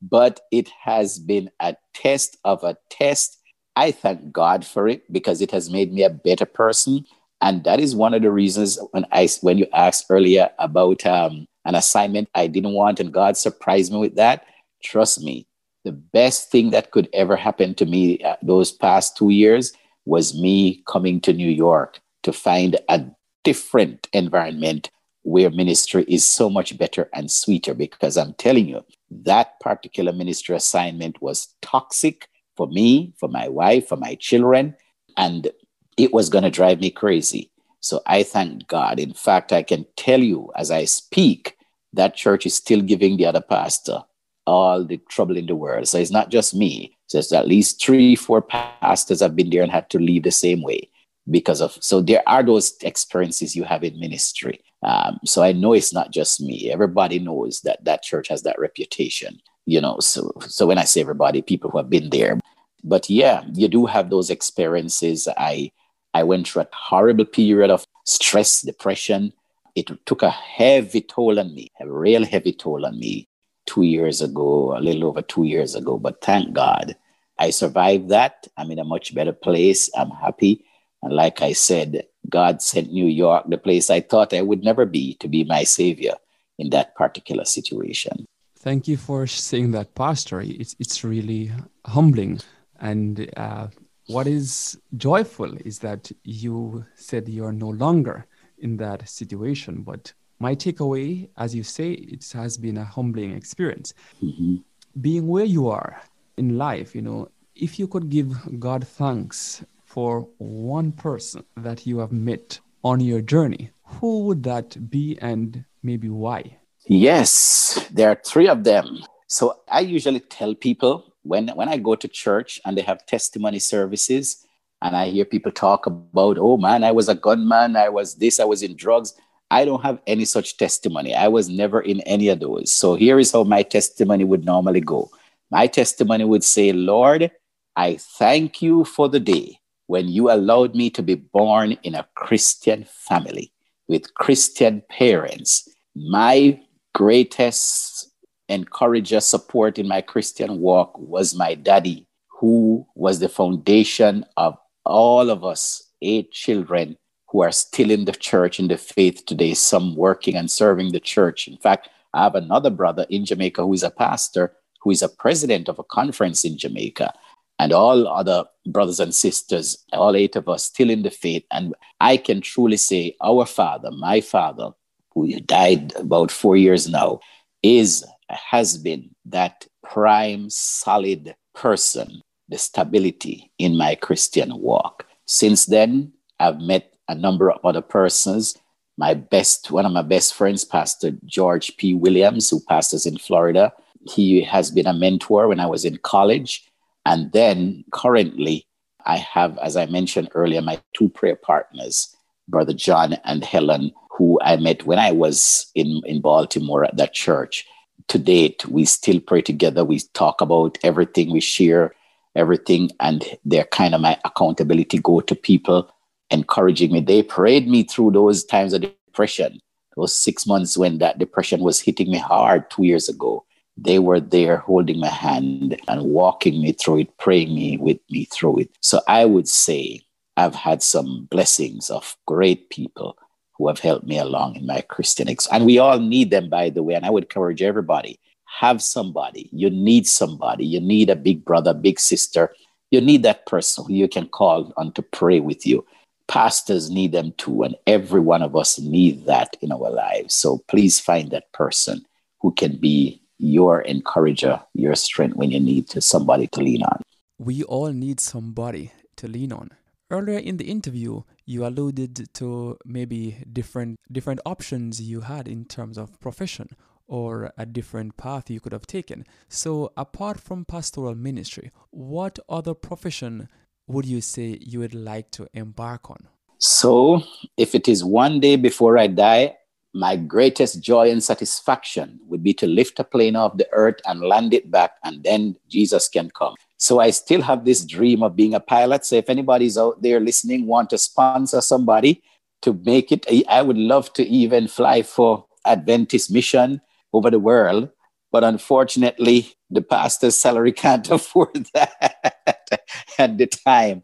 but 0.01 0.39
it 0.51 0.69
has 0.83 1.17
been 1.17 1.49
a 1.59 1.75
test 1.93 2.37
of 2.45 2.63
a 2.63 2.77
test. 2.89 3.39
I 3.75 3.91
thank 3.91 4.31
God 4.31 4.65
for 4.65 4.87
it 4.87 5.11
because 5.11 5.41
it 5.41 5.51
has 5.51 5.69
made 5.69 5.91
me 5.91 6.03
a 6.03 6.09
better 6.09 6.45
person. 6.45 7.05
And 7.41 7.63
that 7.63 7.79
is 7.79 7.95
one 7.95 8.13
of 8.13 8.21
the 8.21 8.31
reasons 8.31 8.79
when 8.91 9.05
I 9.11 9.27
when 9.41 9.57
you 9.57 9.67
asked 9.73 10.05
earlier 10.09 10.49
about 10.59 11.05
um, 11.05 11.47
an 11.65 11.75
assignment 11.75 12.29
I 12.35 12.47
didn't 12.47 12.73
want 12.73 12.99
and 12.99 13.11
God 13.11 13.37
surprised 13.37 13.91
me 13.91 13.99
with 13.99 14.15
that. 14.15 14.45
Trust 14.83 15.21
me, 15.21 15.47
the 15.83 15.91
best 15.91 16.51
thing 16.51 16.69
that 16.69 16.91
could 16.91 17.09
ever 17.13 17.35
happen 17.35 17.73
to 17.75 17.85
me 17.85 18.23
uh, 18.23 18.35
those 18.41 18.71
past 18.71 19.17
two 19.17 19.31
years 19.31 19.73
was 20.05 20.39
me 20.39 20.83
coming 20.87 21.19
to 21.21 21.33
New 21.33 21.49
York 21.49 21.99
to 22.23 22.31
find 22.31 22.77
a 22.89 23.05
different 23.45 24.09
environment 24.11 24.89
where 25.21 25.49
ministry 25.49 26.03
is 26.07 26.25
so 26.25 26.49
much 26.49 26.77
better 26.77 27.09
and 27.13 27.31
sweeter 27.31 27.73
because 27.73 28.17
I'm 28.17 28.33
telling 28.33 28.67
you, 28.67 28.83
that 29.09 29.59
particular 29.59 30.11
ministry 30.11 30.55
assignment 30.55 31.21
was 31.21 31.55
toxic 31.61 32.27
for 32.57 32.67
me, 32.67 33.13
for 33.17 33.29
my 33.29 33.47
wife, 33.47 33.87
for 33.87 33.95
my 33.95 34.15
children. 34.15 34.75
And 35.17 35.49
it 35.97 36.13
was 36.13 36.29
going 36.29 36.43
to 36.43 36.51
drive 36.51 36.79
me 36.79 36.91
crazy. 36.91 37.49
So 37.79 38.01
I 38.05 38.23
thank 38.23 38.67
God. 38.67 38.99
In 38.99 39.13
fact, 39.13 39.53
I 39.53 39.63
can 39.63 39.85
tell 39.95 40.21
you 40.21 40.51
as 40.55 40.69
I 40.69 40.85
speak, 40.85 41.57
that 41.93 42.15
church 42.15 42.45
is 42.45 42.55
still 42.55 42.81
giving 42.81 43.17
the 43.17 43.25
other 43.25 43.41
pastor 43.41 44.03
all 44.45 44.83
the 44.83 44.97
trouble 45.09 45.37
in 45.37 45.47
the 45.47 45.55
world. 45.55 45.87
So 45.87 45.97
it's 45.97 46.11
not 46.11 46.29
just 46.29 46.53
me. 46.53 46.97
So 47.07 47.19
it's 47.19 47.33
at 47.33 47.47
least 47.47 47.83
three, 47.83 48.15
four 48.15 48.41
pastors 48.41 49.21
have 49.21 49.35
been 49.35 49.49
there 49.49 49.63
and 49.63 49.71
had 49.71 49.89
to 49.91 49.99
leave 49.99 50.23
the 50.23 50.31
same 50.31 50.61
way 50.61 50.89
because 51.29 51.61
of. 51.61 51.77
So 51.81 52.01
there 52.01 52.23
are 52.27 52.43
those 52.43 52.75
experiences 52.81 53.55
you 53.55 53.63
have 53.63 53.83
in 53.83 53.99
ministry. 53.99 54.61
Um, 54.83 55.19
so 55.25 55.43
I 55.43 55.51
know 55.51 55.73
it's 55.73 55.93
not 55.93 56.11
just 56.11 56.41
me. 56.41 56.71
Everybody 56.71 57.19
knows 57.19 57.61
that 57.61 57.83
that 57.85 58.03
church 58.03 58.27
has 58.29 58.43
that 58.43 58.59
reputation. 58.59 59.39
You 59.65 59.81
know, 59.81 59.99
so 59.99 60.31
so 60.41 60.67
when 60.67 60.77
I 60.77 60.83
say 60.83 61.01
everybody, 61.01 61.41
people 61.41 61.71
who 61.71 61.77
have 61.77 61.89
been 61.89 62.09
there. 62.09 62.39
But 62.83 63.09
yeah, 63.09 63.43
you 63.53 63.67
do 63.67 63.87
have 63.87 64.09
those 64.09 64.29
experiences. 64.29 65.27
I 65.37 65.71
I 66.13 66.23
went 66.23 66.47
through 66.47 66.63
a 66.63 66.67
horrible 66.71 67.25
period 67.25 67.71
of 67.71 67.85
stress, 68.05 68.61
depression. 68.61 69.33
It 69.75 69.91
took 70.05 70.21
a 70.21 70.29
heavy 70.29 71.01
toll 71.01 71.39
on 71.39 71.53
me, 71.53 71.71
a 71.81 71.89
real 71.89 72.23
heavy 72.23 72.53
toll 72.53 72.85
on 72.85 72.97
me 72.99 73.27
two 73.65 73.81
years 73.81 74.21
ago, 74.21 74.77
a 74.77 74.79
little 74.79 75.05
over 75.05 75.21
two 75.21 75.43
years 75.43 75.75
ago. 75.75 75.97
But 75.97 76.21
thank 76.21 76.53
God 76.53 76.95
I 77.37 77.49
survived 77.49 78.09
that. 78.09 78.47
I'm 78.55 78.71
in 78.71 78.79
a 78.79 78.85
much 78.85 79.13
better 79.13 79.33
place. 79.33 79.89
I'm 79.95 80.11
happy. 80.11 80.63
And 81.05 81.13
like 81.13 81.43
I 81.43 81.53
said, 81.53 82.07
God 82.27 82.63
sent 82.63 82.91
New 82.91 83.05
York, 83.05 83.45
the 83.47 83.59
place 83.59 83.91
I 83.91 84.01
thought 84.01 84.33
I 84.33 84.41
would 84.41 84.63
never 84.63 84.87
be, 84.87 85.13
to 85.19 85.27
be 85.27 85.43
my 85.43 85.63
savior 85.63 86.15
in 86.57 86.71
that 86.71 86.95
particular 86.95 87.45
situation. 87.45 88.25
Thank 88.57 88.87
you 88.87 88.97
for 88.97 89.27
saying 89.27 89.69
that, 89.71 89.93
Pastor. 89.93 90.41
It's, 90.41 90.75
it's 90.79 91.03
really 91.03 91.51
humbling. 91.85 92.39
And 92.79 93.29
uh, 93.37 93.67
what 94.07 94.25
is 94.25 94.79
joyful 94.97 95.55
is 95.57 95.77
that 95.79 96.11
you 96.23 96.83
said 96.95 97.29
you're 97.29 97.51
no 97.51 97.69
longer 97.69 98.25
in 98.57 98.77
that 98.77 99.07
situation. 99.07 99.83
But 99.83 100.11
my 100.39 100.55
takeaway, 100.55 101.29
as 101.37 101.53
you 101.53 101.61
say, 101.61 101.91
it 101.91 102.27
has 102.33 102.57
been 102.57 102.77
a 102.77 102.83
humbling 102.83 103.33
experience. 103.33 103.93
Mm-hmm. 104.23 104.55
Being 104.99 105.27
where 105.27 105.45
you 105.45 105.69
are 105.69 106.01
in 106.37 106.57
life, 106.57 106.95
you 106.95 107.03
know, 107.03 107.29
if 107.55 107.77
you 107.77 107.87
could 107.87 108.09
give 108.09 108.59
God 108.59 108.87
thanks 108.87 109.63
for 109.95 110.27
one 110.39 110.91
person 110.91 111.41
that 111.55 111.87
you 111.87 111.99
have 111.99 112.11
met 112.11 112.59
on 112.83 112.99
your 112.99 113.21
journey, 113.21 113.71
who 113.85 114.25
would 114.25 114.43
that 114.43 114.91
be 114.91 115.17
and 115.21 115.63
maybe 115.83 116.09
why? 116.09 116.57
Yes, 116.85 117.87
there 117.93 118.09
are 118.09 118.21
three 118.25 118.49
of 118.49 118.65
them. 118.65 119.05
So 119.27 119.61
I 119.71 119.79
usually 119.79 120.19
tell 120.19 120.53
people 120.53 121.13
when 121.23 121.47
when 121.55 121.69
I 121.69 121.77
go 121.77 121.95
to 121.95 122.09
church 122.09 122.59
and 122.65 122.77
they 122.77 122.81
have 122.81 123.05
testimony 123.05 123.59
services 123.59 124.45
and 124.81 124.97
I 124.97 125.07
hear 125.07 125.23
people 125.23 125.53
talk 125.53 125.85
about, 125.85 126.37
oh 126.39 126.57
man, 126.57 126.83
I 126.83 126.91
was 126.91 127.07
a 127.07 127.15
gunman, 127.15 127.77
I 127.77 127.87
was 127.87 128.15
this, 128.15 128.41
I 128.41 128.43
was 128.43 128.63
in 128.63 128.75
drugs. 128.75 129.13
I 129.49 129.63
don't 129.63 129.83
have 129.83 129.99
any 130.05 130.25
such 130.25 130.57
testimony. 130.57 131.15
I 131.15 131.29
was 131.29 131.47
never 131.47 131.79
in 131.79 132.01
any 132.01 132.27
of 132.27 132.41
those. 132.41 132.69
So 132.69 132.95
here 132.95 133.17
is 133.17 133.31
how 133.31 133.45
my 133.45 133.63
testimony 133.63 134.25
would 134.25 134.43
normally 134.43 134.81
go. 134.81 135.09
My 135.49 135.67
testimony 135.67 136.25
would 136.25 136.43
say, 136.43 136.73
Lord, 136.73 137.31
I 137.77 137.95
thank 138.19 138.61
you 138.61 138.83
for 138.83 139.07
the 139.07 139.21
day 139.21 139.59
when 139.87 140.07
you 140.07 140.31
allowed 140.31 140.75
me 140.75 140.89
to 140.91 141.03
be 141.03 141.15
born 141.15 141.73
in 141.83 141.95
a 141.95 142.07
Christian 142.15 142.85
family 142.89 143.51
with 143.87 144.13
Christian 144.15 144.81
parents. 144.89 145.67
My 145.95 146.59
greatest 146.93 148.11
encourager, 148.49 149.19
support 149.19 149.77
in 149.77 149.87
my 149.87 150.01
Christian 150.01 150.59
walk 150.59 150.97
was 150.97 151.35
my 151.35 151.55
daddy, 151.55 152.07
who 152.39 152.85
was 152.95 153.19
the 153.19 153.29
foundation 153.29 154.25
of 154.37 154.57
all 154.85 155.29
of 155.29 155.43
us, 155.43 155.91
eight 156.01 156.31
children 156.31 156.97
who 157.29 157.41
are 157.41 157.51
still 157.51 157.91
in 157.91 158.05
the 158.05 158.11
church, 158.11 158.59
in 158.59 158.67
the 158.67 158.77
faith 158.77 159.25
today, 159.25 159.53
some 159.53 159.95
working 159.95 160.35
and 160.35 160.49
serving 160.49 160.91
the 160.91 160.99
church. 160.99 161.47
In 161.47 161.57
fact, 161.57 161.89
I 162.13 162.23
have 162.23 162.35
another 162.35 162.69
brother 162.69 163.05
in 163.09 163.25
Jamaica 163.25 163.61
who 163.61 163.73
is 163.73 163.83
a 163.83 163.89
pastor, 163.89 164.53
who 164.81 164.91
is 164.91 165.01
a 165.01 165.09
president 165.09 165.67
of 165.67 165.79
a 165.79 165.83
conference 165.83 166.45
in 166.45 166.57
Jamaica, 166.57 167.13
and 167.59 167.71
all 167.71 168.07
other 168.07 168.45
brothers 168.67 168.99
and 168.99 169.13
sisters, 169.13 169.83
all 169.93 170.15
eight 170.15 170.35
of 170.35 170.49
us 170.49 170.65
still 170.65 170.89
in 170.89 171.03
the 171.03 171.09
faith. 171.09 171.43
And 171.51 171.73
I 171.99 172.17
can 172.17 172.41
truly 172.41 172.77
say, 172.77 173.15
our 173.21 173.45
father, 173.45 173.91
my 173.91 174.21
father, 174.21 174.71
who 175.13 175.39
died 175.41 175.95
about 175.95 176.31
four 176.31 176.57
years 176.57 176.89
now, 176.89 177.19
is 177.63 178.05
has 178.29 178.77
been 178.77 179.09
that 179.25 179.67
prime, 179.83 180.49
solid 180.49 181.35
person, 181.53 182.21
the 182.49 182.57
stability 182.57 183.51
in 183.57 183.77
my 183.77 183.95
Christian 183.95 184.57
walk. 184.59 185.05
Since 185.25 185.67
then, 185.67 186.11
I've 186.39 186.59
met 186.59 186.93
a 187.07 187.15
number 187.15 187.51
of 187.51 187.63
other 187.63 187.81
persons. 187.81 188.55
My 188.97 189.13
best, 189.13 189.71
one 189.71 189.85
of 189.85 189.91
my 189.91 190.01
best 190.01 190.33
friends, 190.33 190.63
Pastor 190.65 191.11
George 191.25 191.77
P. 191.77 191.93
Williams, 191.93 192.49
who 192.49 192.59
pastors 192.67 193.05
in 193.05 193.17
Florida. 193.17 193.73
He 194.07 194.41
has 194.41 194.71
been 194.71 194.87
a 194.87 194.93
mentor 194.93 195.47
when 195.47 195.59
I 195.59 195.65
was 195.65 195.85
in 195.85 195.97
college. 195.97 196.67
And 197.05 197.31
then 197.31 197.83
currently, 197.91 198.65
I 199.05 199.17
have, 199.17 199.57
as 199.59 199.77
I 199.77 199.85
mentioned 199.85 200.29
earlier, 200.33 200.61
my 200.61 200.81
two 200.93 201.09
prayer 201.09 201.35
partners, 201.35 202.15
Brother 202.47 202.73
John 202.73 203.13
and 203.23 203.43
Helen, 203.43 203.91
who 204.11 204.39
I 204.41 204.55
met 204.55 204.85
when 204.85 204.99
I 204.99 205.11
was 205.11 205.69
in, 205.75 206.01
in 206.05 206.21
Baltimore 206.21 206.83
at 206.85 206.97
that 206.97 207.13
church 207.13 207.65
to 208.07 208.17
date, 208.17 208.65
we 208.67 208.85
still 208.85 209.19
pray 209.19 209.41
together. 209.41 209.83
We 209.83 209.99
talk 210.13 210.41
about 210.41 210.77
everything, 210.83 211.31
we 211.31 211.39
share 211.39 211.93
everything, 212.35 212.91
and 212.99 213.23
they're 213.45 213.65
kind 213.65 213.95
of 213.95 214.01
my 214.01 214.17
accountability 214.25 214.99
go 214.99 215.21
to 215.21 215.35
people, 215.35 215.89
encouraging 216.29 216.91
me. 216.91 217.01
They 217.01 217.23
prayed 217.23 217.67
me 217.67 217.83
through 217.83 218.11
those 218.11 218.43
times 218.43 218.73
of 218.73 218.81
depression, 218.81 219.59
those 219.95 220.15
six 220.15 220.45
months 220.45 220.77
when 220.77 220.99
that 220.99 221.19
depression 221.19 221.61
was 221.61 221.79
hitting 221.79 222.11
me 222.11 222.17
hard 222.17 222.69
two 222.69 222.83
years 222.83 223.09
ago. 223.09 223.45
They 223.77 223.99
were 223.99 224.19
there 224.19 224.57
holding 224.57 224.99
my 224.99 225.09
hand 225.09 225.79
and 225.87 226.03
walking 226.03 226.61
me 226.61 226.71
through 226.71 226.99
it, 226.99 227.17
praying 227.17 227.53
me 227.53 227.77
with 227.77 227.99
me 228.09 228.25
through 228.25 228.59
it. 228.59 228.69
So 228.81 229.01
I 229.07 229.25
would 229.25 229.47
say 229.47 230.01
I've 230.37 230.55
had 230.55 230.81
some 230.81 231.27
blessings 231.29 231.89
of 231.89 232.15
great 232.25 232.69
people 232.69 233.17
who 233.57 233.67
have 233.67 233.79
helped 233.79 234.05
me 234.05 234.17
along 234.17 234.55
in 234.55 234.65
my 234.65 234.81
Christian 234.81 235.29
ex- 235.29 235.47
and 235.51 235.65
we 235.65 235.77
all 235.77 235.99
need 235.99 236.29
them 236.29 236.49
by 236.49 236.69
the 236.69 236.83
way 236.83 236.93
and 236.93 237.05
I 237.05 237.09
would 237.09 237.23
encourage 237.23 237.61
everybody 237.61 238.19
have 238.59 238.81
somebody. 238.81 239.49
You 239.51 239.69
need 239.69 240.07
somebody. 240.07 240.65
You 240.65 240.79
need 240.79 241.09
a 241.09 241.15
big 241.15 241.43
brother 241.43 241.73
big 241.73 241.99
sister. 241.99 242.53
You 242.91 243.01
need 243.01 243.23
that 243.23 243.45
person 243.45 243.85
who 243.85 243.93
you 243.93 244.07
can 244.07 244.27
call 244.27 244.71
on 244.77 244.93
to 244.93 245.01
pray 245.01 245.39
with 245.39 245.65
you. 245.65 245.85
Pastors 246.27 246.89
need 246.89 247.11
them 247.11 247.33
too 247.37 247.63
and 247.63 247.75
every 247.85 248.21
one 248.21 248.41
of 248.41 248.55
us 248.55 248.79
need 248.79 249.25
that 249.25 249.55
in 249.61 249.71
our 249.71 249.89
lives. 249.89 250.33
So 250.33 250.63
please 250.67 250.99
find 250.99 251.31
that 251.31 251.51
person 251.51 252.05
who 252.41 252.53
can 252.53 252.77
be 252.77 253.21
your 253.37 253.81
encourager 253.81 254.61
your 254.73 254.95
strength 254.95 255.35
when 255.35 255.51
you 255.51 255.59
need 255.59 255.87
to 255.87 256.01
somebody 256.01 256.47
to 256.47 256.61
lean 256.61 256.83
on 256.83 257.01
we 257.37 257.63
all 257.63 257.91
need 257.91 258.19
somebody 258.19 258.91
to 259.15 259.27
lean 259.27 259.51
on 259.51 259.69
earlier 260.09 260.39
in 260.39 260.57
the 260.57 260.65
interview 260.65 261.21
you 261.45 261.65
alluded 261.65 262.33
to 262.33 262.77
maybe 262.85 263.43
different 263.51 263.99
different 264.11 264.39
options 264.45 265.01
you 265.01 265.21
had 265.21 265.47
in 265.47 265.65
terms 265.65 265.97
of 265.97 266.19
profession 266.19 266.69
or 267.07 267.51
a 267.57 267.65
different 267.65 268.17
path 268.17 268.49
you 268.49 268.59
could 268.59 268.71
have 268.71 268.87
taken. 268.87 269.25
So 269.47 269.91
apart 269.95 270.39
from 270.39 270.65
pastoral 270.65 271.15
ministry, 271.15 271.71
what 271.91 272.39
other 272.49 272.73
profession 272.73 273.47
would 273.87 274.05
you 274.05 274.21
say 274.21 274.57
you 274.61 274.79
would 274.79 274.95
like 274.95 275.31
to 275.31 275.47
embark 275.53 276.09
on? 276.09 276.27
So, 276.57 277.21
if 277.57 277.75
it 277.75 277.87
is 277.87 278.03
one 278.03 278.39
day 278.39 278.55
before 278.55 278.97
I 278.97 279.07
die, 279.07 279.57
my 279.95 280.17
greatest 280.17 280.81
joy 280.81 281.09
and 281.09 281.23
satisfaction 281.23 282.19
would 282.27 282.43
be 282.43 282.53
to 282.53 282.67
lift 282.67 282.99
a 282.99 283.03
plane 283.05 283.37
off 283.37 283.55
the 283.55 283.67
earth 283.71 283.95
and 284.05 284.19
land 284.19 284.53
it 284.53 284.69
back, 284.69 284.91
and 285.05 285.23
then 285.23 285.55
Jesus 285.69 286.09
can 286.09 286.29
come. 286.31 286.53
So 286.75 286.99
I 286.99 287.11
still 287.11 287.41
have 287.41 287.63
this 287.63 287.85
dream 287.85 288.21
of 288.21 288.35
being 288.35 288.53
a 288.53 288.59
pilot. 288.59 289.05
So 289.05 289.15
if 289.15 289.29
anybody's 289.29 289.77
out 289.77 290.01
there 290.01 290.19
listening, 290.19 290.67
want 290.67 290.89
to 290.89 290.97
sponsor 290.97 291.61
somebody 291.61 292.21
to 292.63 292.73
make 292.83 293.13
it, 293.13 293.25
I 293.47 293.61
would 293.61 293.77
love 293.77 294.11
to 294.13 294.27
even 294.27 294.67
fly 294.67 295.01
for 295.01 295.45
Adventist 295.65 296.29
mission 296.29 296.81
over 297.13 297.31
the 297.31 297.39
world. 297.39 297.89
But 298.33 298.43
unfortunately, 298.43 299.53
the 299.69 299.81
pastor's 299.81 300.35
salary 300.35 300.71
can't 300.83 301.09
afford 301.09 301.69
that 301.73 302.81
at 303.17 303.37
the 303.37 303.47
time. 303.47 304.03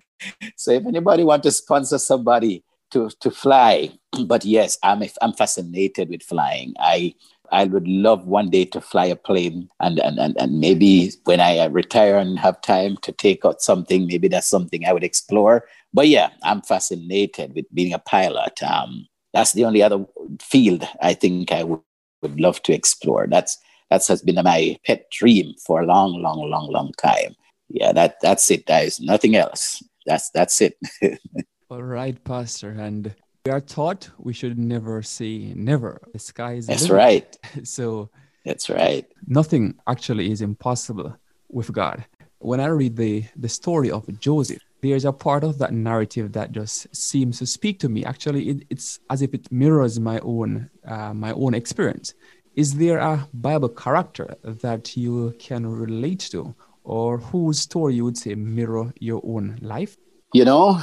So 0.55 0.71
if 0.71 0.85
anybody 0.85 1.25
want 1.25 1.43
to 1.43 1.51
sponsor 1.51 1.97
somebody 1.97 2.63
to, 2.91 3.09
to 3.19 3.31
fly, 3.31 3.91
but 4.25 4.45
yes, 4.45 4.77
I'm, 4.83 5.03
I'm 5.21 5.33
fascinated 5.33 6.09
with 6.09 6.23
flying. 6.23 6.73
I 6.79 7.15
I 7.51 7.65
would 7.65 7.87
love 7.87 8.25
one 8.27 8.49
day 8.49 8.63
to 8.65 8.79
fly 8.79 9.05
a 9.07 9.15
plane 9.15 9.67
and, 9.81 9.99
and, 9.99 10.17
and, 10.17 10.37
and 10.39 10.59
maybe 10.61 11.11
when 11.25 11.41
I 11.41 11.65
retire 11.65 12.17
and 12.17 12.39
have 12.39 12.61
time 12.61 12.95
to 13.01 13.11
take 13.11 13.43
out 13.45 13.61
something, 13.61 14.07
maybe 14.07 14.29
that's 14.29 14.47
something 14.47 14.85
I 14.85 14.93
would 14.93 15.03
explore. 15.03 15.65
But 15.93 16.07
yeah, 16.07 16.29
I'm 16.43 16.61
fascinated 16.61 17.53
with 17.53 17.65
being 17.73 17.93
a 17.93 17.99
pilot. 17.99 18.63
Um, 18.63 19.05
that's 19.33 19.51
the 19.51 19.65
only 19.65 19.83
other 19.83 20.05
field 20.41 20.87
I 21.01 21.13
think 21.13 21.51
I 21.51 21.63
would, 21.63 21.81
would 22.21 22.39
love 22.39 22.63
to 22.63 22.73
explore. 22.73 23.27
That's 23.29 23.57
that 23.89 24.07
has 24.07 24.21
been 24.21 24.35
my 24.43 24.77
pet 24.85 25.09
dream 25.11 25.53
for 25.65 25.81
a 25.81 25.85
long, 25.85 26.21
long, 26.21 26.49
long, 26.49 26.71
long 26.71 26.91
time. 26.97 27.35
yeah, 27.69 27.91
that 27.91 28.15
that's 28.21 28.49
it, 28.49 28.65
guys. 28.65 28.99
Nothing 29.01 29.35
else. 29.35 29.83
That's 30.05 30.29
that's 30.31 30.61
it. 30.61 30.77
All 31.71 31.83
right, 31.83 32.21
Pastor. 32.25 32.71
And 32.71 33.15
we 33.45 33.51
are 33.53 33.61
taught 33.61 34.09
we 34.17 34.33
should 34.33 34.59
never 34.59 35.01
say 35.01 35.53
never. 35.55 36.01
The 36.11 36.19
sky 36.19 36.55
is 36.55 36.67
That's 36.67 36.89
right. 36.89 37.37
So 37.63 38.09
that's 38.43 38.69
right. 38.69 39.05
Nothing 39.25 39.75
actually 39.87 40.31
is 40.33 40.41
impossible 40.41 41.15
with 41.49 41.71
God. 41.71 42.03
When 42.39 42.59
I 42.59 42.65
read 42.65 42.97
the 42.97 43.23
the 43.37 43.47
story 43.47 43.89
of 43.89 44.03
Joseph, 44.19 44.61
there's 44.81 45.05
a 45.05 45.13
part 45.13 45.45
of 45.45 45.59
that 45.59 45.71
narrative 45.71 46.33
that 46.33 46.51
just 46.51 46.93
seems 46.93 47.39
to 47.39 47.45
speak 47.45 47.79
to 47.79 47.87
me. 47.87 48.03
Actually, 48.03 48.49
it, 48.49 48.65
it's 48.69 48.99
as 49.09 49.21
if 49.21 49.33
it 49.33 49.49
mirrors 49.49 49.97
my 49.97 50.19
own 50.23 50.69
uh, 50.85 51.13
my 51.13 51.31
own 51.31 51.53
experience. 51.53 52.15
Is 52.53 52.75
there 52.75 52.99
a 52.99 53.25
Bible 53.33 53.69
character 53.69 54.35
that 54.43 54.97
you 54.97 55.33
can 55.39 55.65
relate 55.65 56.27
to, 56.31 56.53
or 56.83 57.19
whose 57.19 57.59
story 57.59 57.95
you 57.95 58.03
would 58.03 58.17
say 58.17 58.35
mirror 58.35 58.91
your 58.99 59.21
own 59.23 59.57
life? 59.61 59.95
You 60.33 60.43
know, 60.45 60.81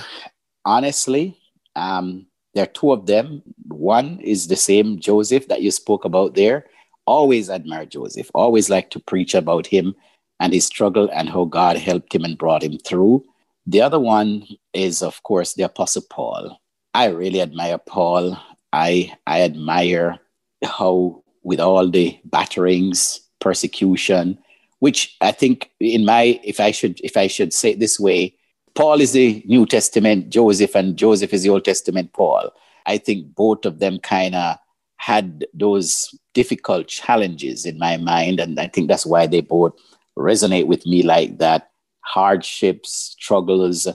honestly, 0.68 1.34
um, 1.76 2.26
there 2.54 2.64
are 2.64 2.74
two 2.78 2.92
of 2.92 3.06
them. 3.06 3.42
One 3.68 4.20
is 4.20 4.46
the 4.46 4.56
same 4.56 5.00
Joseph 5.00 5.48
that 5.48 5.62
you 5.62 5.70
spoke 5.70 6.04
about 6.04 6.34
there. 6.34 6.66
Always 7.06 7.48
admire 7.48 7.86
Joseph, 7.86 8.30
always 8.34 8.68
like 8.68 8.90
to 8.90 9.00
preach 9.00 9.34
about 9.34 9.66
him 9.66 9.94
and 10.40 10.52
his 10.52 10.66
struggle 10.66 11.08
and 11.12 11.28
how 11.28 11.46
God 11.46 11.78
helped 11.78 12.14
him 12.14 12.24
and 12.24 12.36
brought 12.36 12.62
him 12.62 12.76
through. 12.78 13.24
The 13.66 13.80
other 13.80 13.98
one 13.98 14.46
is, 14.74 15.02
of 15.02 15.22
course, 15.22 15.54
the 15.54 15.62
Apostle 15.62 16.04
Paul. 16.10 16.60
I 16.92 17.06
really 17.06 17.40
admire 17.40 17.78
Paul. 17.78 18.38
I, 18.72 19.16
I 19.26 19.42
admire 19.42 20.18
how, 20.62 21.24
with 21.42 21.60
all 21.60 21.88
the 21.90 22.18
batterings, 22.24 23.20
persecution, 23.40 24.38
which 24.80 25.16
I 25.22 25.32
think 25.32 25.70
in 25.80 26.04
my 26.04 26.40
if 26.44 26.60
I 26.60 26.72
should 26.72 27.00
if 27.02 27.16
I 27.16 27.26
should 27.26 27.52
say 27.52 27.70
it 27.70 27.80
this 27.80 27.98
way, 27.98 28.37
Paul 28.74 29.00
is 29.00 29.12
the 29.12 29.42
New 29.46 29.66
Testament 29.66 30.30
Joseph 30.30 30.74
and 30.74 30.96
Joseph 30.96 31.32
is 31.32 31.42
the 31.42 31.50
Old 31.50 31.64
Testament 31.64 32.12
Paul. 32.12 32.50
I 32.86 32.98
think 32.98 33.34
both 33.34 33.64
of 33.64 33.78
them 33.78 33.98
kind 33.98 34.34
of 34.34 34.56
had 34.96 35.46
those 35.54 36.14
difficult 36.34 36.88
challenges 36.88 37.66
in 37.66 37.78
my 37.78 37.96
mind 37.96 38.40
and 38.40 38.58
I 38.58 38.68
think 38.68 38.88
that's 38.88 39.06
why 39.06 39.26
they 39.26 39.40
both 39.40 39.72
resonate 40.16 40.66
with 40.66 40.86
me 40.86 41.02
like 41.02 41.38
that 41.38 41.70
hardships, 42.00 43.14
struggles, 43.18 43.86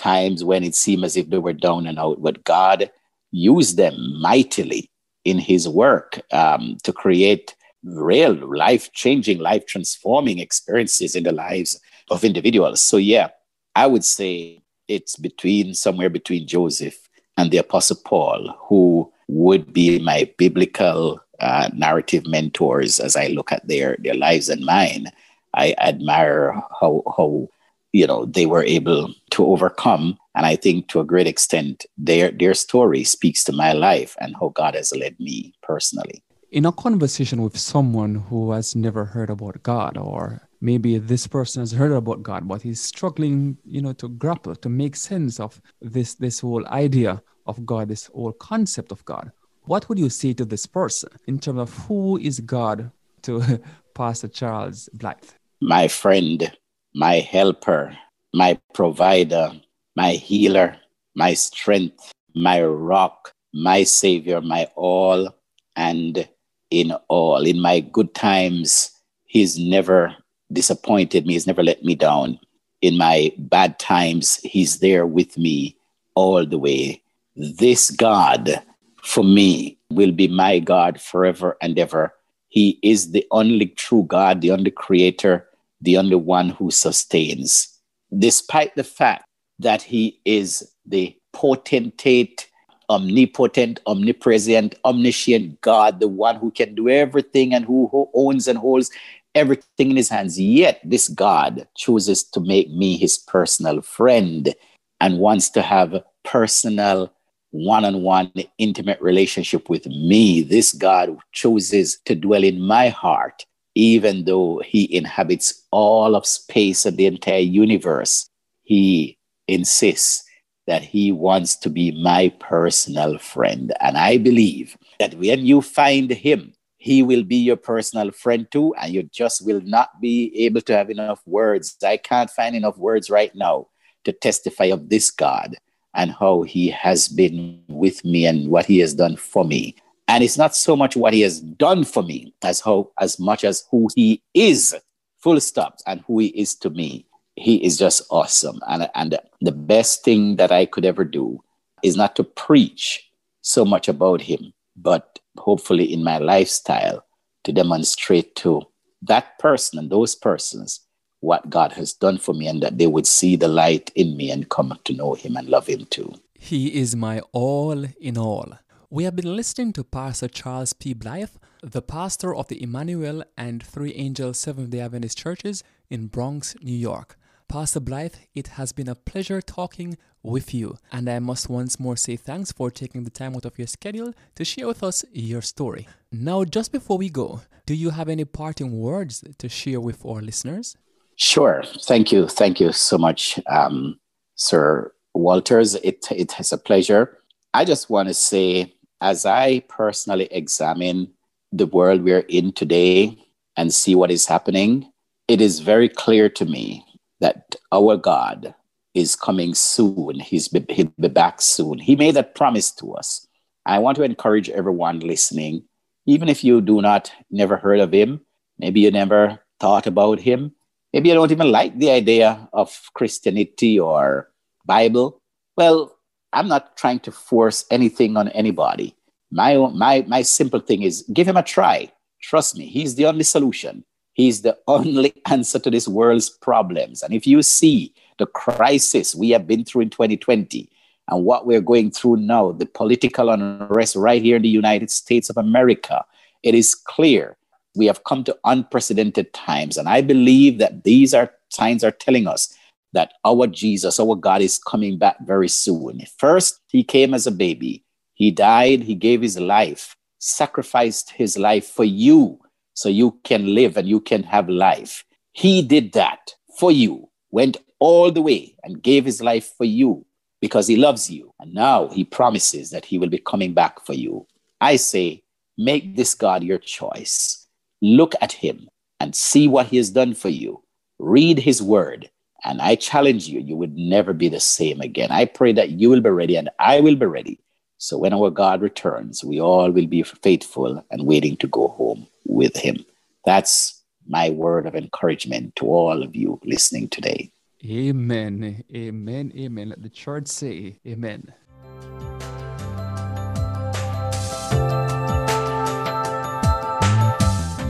times 0.00 0.42
when 0.42 0.64
it 0.64 0.74
seemed 0.74 1.04
as 1.04 1.16
if 1.16 1.28
they 1.28 1.38
were 1.38 1.52
down 1.52 1.86
and 1.86 1.98
out, 1.98 2.20
but 2.22 2.42
God 2.44 2.90
used 3.30 3.76
them 3.76 3.94
mightily 4.20 4.90
in 5.24 5.38
his 5.38 5.68
work 5.68 6.20
um, 6.32 6.78
to 6.82 6.92
create 6.92 7.54
real 7.84 8.34
life 8.34 8.92
changing, 8.92 9.38
life 9.38 9.66
transforming 9.66 10.38
experiences 10.38 11.14
in 11.14 11.24
the 11.24 11.32
lives 11.32 11.78
of 12.10 12.24
individuals. 12.24 12.80
So, 12.80 12.96
yeah, 12.96 13.28
I 13.74 13.86
would 13.86 14.04
say 14.04 14.62
it's 14.88 15.16
between 15.16 15.74
somewhere 15.74 16.10
between 16.10 16.46
Joseph 16.46 17.08
and 17.36 17.50
the 17.50 17.58
Apostle 17.58 17.98
Paul, 18.04 18.54
who 18.68 19.10
would 19.28 19.72
be 19.72 19.98
my 19.98 20.30
biblical 20.36 21.20
uh, 21.38 21.70
narrative 21.74 22.26
mentors 22.26 23.00
as 23.00 23.16
I 23.16 23.28
look 23.28 23.52
at 23.52 23.66
their, 23.66 23.96
their 24.00 24.14
lives 24.14 24.48
and 24.48 24.64
mine. 24.64 25.06
I 25.54 25.74
admire 25.78 26.52
how, 26.80 27.02
how 27.16 27.48
you 27.92 28.06
know 28.06 28.24
they 28.24 28.46
were 28.46 28.62
able 28.62 29.12
to 29.32 29.44
overcome 29.44 30.16
and 30.36 30.46
i 30.46 30.54
think 30.54 30.86
to 30.86 31.00
a 31.00 31.04
great 31.04 31.26
extent 31.26 31.84
their 31.98 32.30
their 32.30 32.54
story 32.54 33.02
speaks 33.02 33.42
to 33.42 33.50
my 33.50 33.72
life 33.72 34.14
and 34.20 34.36
how 34.38 34.50
god 34.50 34.76
has 34.76 34.94
led 34.94 35.18
me 35.18 35.52
personally 35.60 36.22
in 36.50 36.66
a 36.66 36.72
conversation 36.72 37.42
with 37.42 37.56
someone 37.56 38.16
who 38.16 38.50
has 38.50 38.74
never 38.74 39.04
heard 39.04 39.30
about 39.30 39.62
God, 39.62 39.96
or 39.96 40.48
maybe 40.60 40.98
this 40.98 41.26
person 41.26 41.62
has 41.62 41.72
heard 41.72 41.92
about 41.92 42.22
God, 42.22 42.46
but 42.46 42.62
he's 42.62 42.80
struggling, 42.80 43.56
you 43.64 43.80
know, 43.80 43.92
to 43.94 44.08
grapple, 44.08 44.54
to 44.56 44.68
make 44.68 44.96
sense 44.96 45.40
of 45.40 45.60
this 45.80 46.14
this 46.14 46.40
whole 46.40 46.66
idea 46.68 47.22
of 47.46 47.64
God, 47.64 47.88
this 47.88 48.06
whole 48.06 48.32
concept 48.32 48.92
of 48.92 49.04
God. 49.04 49.32
What 49.64 49.88
would 49.88 49.98
you 49.98 50.10
say 50.10 50.32
to 50.34 50.44
this 50.44 50.66
person 50.66 51.10
in 51.26 51.38
terms 51.38 51.60
of 51.60 51.74
who 51.86 52.18
is 52.18 52.40
God 52.40 52.90
to 53.22 53.60
Pastor 53.94 54.28
Charles 54.28 54.88
Blythe? 54.92 55.30
My 55.60 55.88
friend, 55.88 56.50
my 56.94 57.16
helper, 57.16 57.96
my 58.32 58.58
provider, 58.74 59.52
my 59.96 60.12
healer, 60.12 60.76
my 61.14 61.34
strength, 61.34 62.12
my 62.34 62.62
rock, 62.62 63.32
my 63.52 63.84
savior, 63.84 64.40
my 64.40 64.68
all, 64.76 65.28
and 65.76 66.28
in 66.70 66.92
all. 67.08 67.44
In 67.46 67.60
my 67.60 67.80
good 67.80 68.14
times, 68.14 68.92
He's 69.24 69.58
never 69.58 70.16
disappointed 70.52 71.26
me, 71.26 71.34
He's 71.34 71.46
never 71.46 71.62
let 71.62 71.84
me 71.84 71.94
down. 71.94 72.38
In 72.82 72.96
my 72.96 73.32
bad 73.38 73.78
times, 73.78 74.36
He's 74.36 74.80
there 74.80 75.06
with 75.06 75.36
me 75.36 75.76
all 76.14 76.46
the 76.46 76.58
way. 76.58 77.02
This 77.36 77.90
God, 77.90 78.62
for 79.02 79.24
me, 79.24 79.78
will 79.90 80.12
be 80.12 80.28
my 80.28 80.58
God 80.58 81.00
forever 81.00 81.56
and 81.60 81.78
ever. 81.78 82.12
He 82.48 82.78
is 82.82 83.12
the 83.12 83.26
only 83.30 83.66
true 83.66 84.04
God, 84.08 84.40
the 84.40 84.50
only 84.50 84.70
creator, 84.70 85.46
the 85.80 85.96
only 85.96 86.16
one 86.16 86.50
who 86.50 86.70
sustains. 86.70 87.68
Despite 88.16 88.74
the 88.74 88.84
fact 88.84 89.24
that 89.58 89.82
He 89.82 90.20
is 90.24 90.68
the 90.84 91.16
potentate 91.32 92.50
omnipotent, 92.90 93.80
omnipresent, 93.86 94.74
omniscient 94.84 95.60
God, 95.60 96.00
the 96.00 96.08
one 96.08 96.36
who 96.36 96.50
can 96.50 96.74
do 96.74 96.88
everything 96.88 97.54
and 97.54 97.64
who, 97.64 97.88
owns 98.14 98.48
and 98.48 98.58
holds 98.58 98.90
everything 99.34 99.90
in 99.90 99.96
his 99.96 100.08
hands. 100.08 100.40
Yet 100.40 100.80
this 100.84 101.08
God 101.08 101.66
chooses 101.76 102.24
to 102.30 102.40
make 102.40 102.70
me 102.70 102.96
his 102.96 103.18
personal 103.18 103.82
friend 103.82 104.54
and 105.00 105.18
wants 105.18 105.48
to 105.50 105.62
have 105.62 106.02
personal 106.24 107.12
one-on-one 107.52 108.32
intimate 108.58 109.00
relationship 109.00 109.68
with 109.68 109.86
me. 109.86 110.42
This 110.42 110.72
God 110.72 111.16
chooses 111.32 111.98
to 112.04 112.14
dwell 112.14 112.44
in 112.44 112.60
my 112.60 112.88
heart, 112.88 113.44
even 113.74 114.24
though 114.24 114.62
he 114.64 114.94
inhabits 114.94 115.66
all 115.70 116.14
of 116.14 116.26
space 116.26 116.86
and 116.86 116.96
the 116.96 117.06
entire 117.06 117.38
universe. 117.38 118.28
He 118.62 119.18
insists 119.48 120.22
that 120.66 120.82
he 120.82 121.10
wants 121.10 121.56
to 121.56 121.70
be 121.70 121.90
my 122.02 122.28
personal 122.38 123.18
friend. 123.18 123.72
And 123.80 123.96
I 123.96 124.18
believe 124.18 124.76
that 125.00 125.14
when 125.14 125.44
you 125.44 125.60
find 125.60 126.10
him, 126.10 126.52
he 126.80 127.02
will 127.02 127.22
be 127.22 127.36
your 127.36 127.56
personal 127.56 128.10
friend 128.10 128.50
too, 128.50 128.74
and 128.74 128.92
you 128.92 129.02
just 129.04 129.44
will 129.44 129.60
not 129.60 130.00
be 130.00 130.32
able 130.44 130.60
to 130.62 130.76
have 130.76 130.90
enough 130.90 131.20
words. 131.26 131.76
I 131.84 131.96
can't 131.96 132.30
find 132.30 132.56
enough 132.56 132.78
words 132.78 133.10
right 133.10 133.34
now 133.34 133.68
to 134.04 134.12
testify 134.12 134.66
of 134.66 134.88
this 134.88 135.10
God 135.10 135.56
and 135.94 136.12
how 136.12 136.42
he 136.42 136.68
has 136.70 137.08
been 137.08 137.62
with 137.68 138.04
me 138.04 138.26
and 138.26 138.48
what 138.48 138.66
he 138.66 138.78
has 138.78 138.94
done 138.94 139.16
for 139.16 139.44
me. 139.44 139.76
And 140.08 140.24
it's 140.24 140.38
not 140.38 140.56
so 140.56 140.74
much 140.74 140.96
what 140.96 141.12
he 141.12 141.20
has 141.20 141.40
done 141.40 141.84
for 141.84 142.02
me 142.02 142.34
as 142.42 142.60
how 142.60 142.90
as 142.98 143.20
much 143.20 143.44
as 143.44 143.64
who 143.70 143.88
he 143.94 144.22
is, 144.34 144.74
full 145.18 145.40
stop, 145.40 145.76
and 145.86 146.02
who 146.06 146.18
he 146.18 146.28
is 146.28 146.54
to 146.56 146.70
me 146.70 147.06
he 147.40 147.56
is 147.64 147.78
just 147.78 148.02
awesome. 148.10 148.60
And, 148.68 148.88
and 148.94 149.18
the 149.40 149.52
best 149.52 150.04
thing 150.04 150.36
that 150.36 150.52
I 150.52 150.66
could 150.66 150.84
ever 150.84 151.04
do 151.04 151.42
is 151.82 151.96
not 151.96 152.16
to 152.16 152.24
preach 152.24 153.10
so 153.40 153.64
much 153.64 153.88
about 153.88 154.20
him, 154.20 154.52
but 154.76 155.18
hopefully 155.40 155.92
in 155.92 156.04
my 156.04 156.18
lifestyle 156.18 157.04
to 157.44 157.52
demonstrate 157.52 158.36
to 158.36 158.62
that 159.02 159.38
person 159.38 159.78
and 159.78 159.90
those 159.90 160.14
persons 160.14 160.80
what 161.20 161.50
God 161.50 161.72
has 161.72 161.92
done 161.92 162.18
for 162.18 162.34
me 162.34 162.46
and 162.46 162.62
that 162.62 162.78
they 162.78 162.86
would 162.86 163.06
see 163.06 163.36
the 163.36 163.48
light 163.48 163.90
in 163.94 164.16
me 164.16 164.30
and 164.30 164.48
come 164.48 164.78
to 164.84 164.94
know 164.94 165.14
him 165.14 165.36
and 165.36 165.48
love 165.48 165.66
him 165.66 165.86
too. 165.86 166.12
He 166.34 166.78
is 166.80 166.96
my 166.96 167.20
all 167.32 167.84
in 168.00 168.16
all. 168.16 168.58
We 168.88 169.04
have 169.04 169.14
been 169.14 169.36
listening 169.36 169.72
to 169.74 169.84
Pastor 169.84 170.28
Charles 170.28 170.72
P. 170.72 170.94
Blythe, 170.94 171.36
the 171.62 171.82
pastor 171.82 172.34
of 172.34 172.48
the 172.48 172.62
Emmanuel 172.62 173.22
and 173.36 173.62
Three 173.62 173.92
Angels 173.94 174.38
Seventh 174.38 174.70
day 174.70 174.80
Adventist 174.80 175.18
churches 175.18 175.62
in 175.88 176.06
Bronx, 176.06 176.56
New 176.62 176.76
York. 176.76 177.16
Pastor 177.50 177.80
Blythe, 177.80 178.14
it 178.32 178.46
has 178.46 178.70
been 178.70 178.88
a 178.88 178.94
pleasure 178.94 179.40
talking 179.42 179.98
with 180.22 180.54
you, 180.54 180.78
and 180.92 181.10
I 181.10 181.18
must 181.18 181.50
once 181.50 181.80
more 181.80 181.96
say 181.96 182.14
thanks 182.14 182.52
for 182.52 182.70
taking 182.70 183.02
the 183.02 183.10
time 183.10 183.34
out 183.34 183.44
of 183.44 183.58
your 183.58 183.66
schedule 183.66 184.14
to 184.36 184.44
share 184.44 184.68
with 184.68 184.84
us 184.84 185.04
your 185.10 185.42
story. 185.42 185.88
Now, 186.12 186.44
just 186.44 186.70
before 186.70 186.96
we 186.96 187.10
go, 187.10 187.40
do 187.66 187.74
you 187.74 187.90
have 187.90 188.08
any 188.08 188.24
parting 188.24 188.78
words 188.78 189.24
to 189.36 189.48
share 189.48 189.80
with 189.80 190.06
our 190.06 190.20
listeners? 190.20 190.76
Sure. 191.16 191.64
Thank 191.80 192.12
you. 192.12 192.28
Thank 192.28 192.60
you 192.60 192.70
so 192.70 192.96
much, 192.96 193.40
um, 193.48 193.98
Sir 194.36 194.92
Walters. 195.14 195.74
It, 195.74 196.06
it 196.12 196.38
is 196.38 196.52
a 196.52 196.58
pleasure. 196.58 197.18
I 197.52 197.64
just 197.64 197.90
want 197.90 198.06
to 198.06 198.14
say, 198.14 198.76
as 199.00 199.26
I 199.26 199.64
personally 199.68 200.28
examine 200.30 201.10
the 201.50 201.66
world 201.66 202.04
we're 202.04 202.20
in 202.28 202.52
today 202.52 203.18
and 203.56 203.74
see 203.74 203.96
what 203.96 204.12
is 204.12 204.26
happening, 204.26 204.92
it 205.26 205.40
is 205.40 205.58
very 205.58 205.88
clear 205.88 206.28
to 206.28 206.44
me 206.44 206.84
that 207.20 207.56
our 207.72 207.96
God 207.96 208.54
is 208.94 209.16
coming 209.16 209.54
soon. 209.54 210.20
He's 210.20 210.48
be, 210.48 210.64
he'll 210.68 210.92
be 210.98 211.08
back 211.08 211.40
soon. 211.40 211.78
He 211.78 211.96
made 211.96 212.14
that 212.16 212.34
promise 212.34 212.70
to 212.72 212.94
us. 212.94 213.26
I 213.66 213.78
want 213.78 213.96
to 213.96 214.02
encourage 214.02 214.48
everyone 214.50 215.00
listening, 215.00 215.64
even 216.06 216.28
if 216.28 216.42
you 216.42 216.60
do 216.60 216.80
not 216.80 217.12
never 217.30 217.56
heard 217.56 217.80
of 217.80 217.92
him, 217.92 218.22
maybe 218.58 218.80
you 218.80 218.90
never 218.90 219.38
thought 219.60 219.86
about 219.86 220.18
him, 220.20 220.54
Maybe 220.92 221.08
you 221.08 221.14
don't 221.14 221.30
even 221.30 221.52
like 221.52 221.78
the 221.78 221.90
idea 221.90 222.48
of 222.52 222.90
Christianity 222.94 223.78
or 223.78 224.30
Bible. 224.66 225.20
Well, 225.56 225.96
I'm 226.32 226.48
not 226.48 226.76
trying 226.76 227.00
to 227.00 227.12
force 227.12 227.64
anything 227.70 228.16
on 228.16 228.28
anybody. 228.28 228.96
My, 229.30 229.56
my, 229.56 230.04
my 230.08 230.22
simple 230.22 230.60
thing 230.60 230.82
is 230.82 231.04
give 231.12 231.28
him 231.28 231.36
a 231.36 231.42
try. 231.42 231.92
Trust 232.20 232.58
me, 232.58 232.66
he's 232.66 232.96
the 232.96 233.06
only 233.06 233.22
solution. 233.22 233.84
He's 234.12 234.42
the 234.42 234.58
only 234.66 235.14
answer 235.26 235.58
to 235.58 235.70
this 235.70 235.88
world's 235.88 236.28
problems. 236.28 237.02
And 237.02 237.14
if 237.14 237.26
you 237.26 237.42
see 237.42 237.94
the 238.18 238.26
crisis 238.26 239.14
we 239.14 239.30
have 239.30 239.46
been 239.46 239.64
through 239.64 239.82
in 239.82 239.90
2020 239.90 240.68
and 241.08 241.24
what 241.24 241.46
we're 241.46 241.60
going 241.60 241.90
through 241.90 242.16
now, 242.16 242.52
the 242.52 242.66
political 242.66 243.30
unrest 243.30 243.96
right 243.96 244.22
here 244.22 244.36
in 244.36 244.42
the 244.42 244.48
United 244.48 244.90
States 244.90 245.30
of 245.30 245.36
America, 245.36 246.04
it 246.42 246.54
is 246.54 246.74
clear 246.74 247.36
we 247.76 247.86
have 247.86 248.04
come 248.04 248.24
to 248.24 248.36
unprecedented 248.44 249.32
times. 249.32 249.76
And 249.76 249.88
I 249.88 250.00
believe 250.00 250.58
that 250.58 250.84
these 250.84 251.14
are 251.14 251.32
signs 251.50 251.82
are 251.84 251.90
telling 251.90 252.26
us 252.26 252.54
that 252.92 253.14
our 253.24 253.46
Jesus, 253.46 254.00
our 254.00 254.16
God, 254.16 254.42
is 254.42 254.58
coming 254.58 254.98
back 254.98 255.16
very 255.20 255.48
soon. 255.48 256.02
First, 256.18 256.60
he 256.68 256.82
came 256.82 257.14
as 257.14 257.26
a 257.26 257.32
baby. 257.32 257.84
He 258.14 258.30
died, 258.30 258.82
he 258.82 258.94
gave 258.94 259.22
his 259.22 259.38
life, 259.38 259.96
sacrificed 260.18 261.10
his 261.10 261.38
life 261.38 261.66
for 261.66 261.84
you 261.84 262.40
so 262.74 262.88
you 262.88 263.18
can 263.24 263.54
live 263.54 263.76
and 263.76 263.88
you 263.88 264.00
can 264.00 264.22
have 264.22 264.48
life. 264.48 265.04
He 265.32 265.62
did 265.62 265.92
that 265.92 266.34
for 266.58 266.72
you, 266.72 267.08
went 267.30 267.56
all 267.78 268.10
the 268.10 268.22
way 268.22 268.54
and 268.62 268.82
gave 268.82 269.04
his 269.04 269.22
life 269.22 269.52
for 269.56 269.64
you 269.64 270.04
because 270.40 270.66
he 270.66 270.76
loves 270.76 271.10
you. 271.10 271.32
And 271.40 271.54
now 271.54 271.88
he 271.88 272.04
promises 272.04 272.70
that 272.70 272.84
he 272.84 272.98
will 272.98 273.08
be 273.08 273.18
coming 273.18 273.54
back 273.54 273.84
for 273.84 273.94
you. 273.94 274.26
I 274.60 274.76
say, 274.76 275.22
make 275.56 275.96
this 275.96 276.14
God 276.14 276.42
your 276.42 276.58
choice. 276.58 277.46
Look 277.82 278.14
at 278.20 278.32
him 278.32 278.68
and 278.98 279.14
see 279.14 279.48
what 279.48 279.66
he 279.66 279.76
has 279.78 279.90
done 279.90 280.14
for 280.14 280.28
you. 280.28 280.62
Read 280.98 281.38
his 281.38 281.62
word. 281.62 282.10
And 282.44 282.60
I 282.60 282.74
challenge 282.74 283.28
you, 283.28 283.40
you 283.40 283.56
would 283.56 283.76
never 283.76 284.12
be 284.12 284.28
the 284.28 284.40
same 284.40 284.80
again. 284.80 285.10
I 285.10 285.26
pray 285.26 285.52
that 285.52 285.70
you 285.70 285.90
will 285.90 286.00
be 286.00 286.10
ready 286.10 286.36
and 286.36 286.48
I 286.58 286.80
will 286.80 286.96
be 286.96 287.06
ready. 287.06 287.40
So 287.82 287.96
when 287.96 288.12
our 288.12 288.28
God 288.28 288.60
returns, 288.60 289.24
we 289.24 289.40
all 289.40 289.70
will 289.70 289.86
be 289.86 290.02
faithful 290.02 290.84
and 290.90 291.06
waiting 291.06 291.38
to 291.38 291.46
go 291.46 291.68
home 291.68 292.06
with 292.26 292.54
him. 292.54 292.84
That's 293.24 293.82
my 294.06 294.28
word 294.28 294.66
of 294.66 294.74
encouragement 294.74 295.56
to 295.56 295.64
all 295.64 296.02
of 296.02 296.14
you 296.14 296.38
listening 296.44 296.90
today. 296.90 297.32
Amen. 297.64 298.64
Amen. 298.76 299.32
Amen. 299.34 299.70
Let 299.70 299.80
the 299.80 299.88
church 299.88 300.28
say, 300.28 300.76
Amen. 300.86 301.32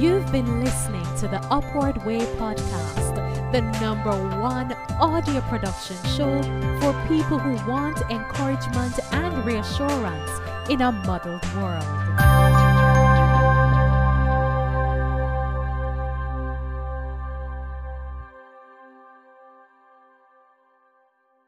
You've 0.00 0.32
been 0.32 0.64
listening 0.64 1.06
to 1.18 1.28
the 1.28 1.40
Upward 1.52 2.04
Way 2.04 2.18
podcast, 2.34 3.09
the 3.53 3.62
number 3.80 4.12
one 4.38 4.72
audio 5.01 5.40
production 5.42 5.96
show 6.16 6.40
for 6.80 6.92
people 7.09 7.36
who 7.36 7.55
want 7.68 8.01
encouragement 8.09 8.96
and 9.12 9.44
reassurance 9.44 10.30
in 10.68 10.80
a 10.82 10.92
muddled 10.92 11.44
world. 11.57 12.59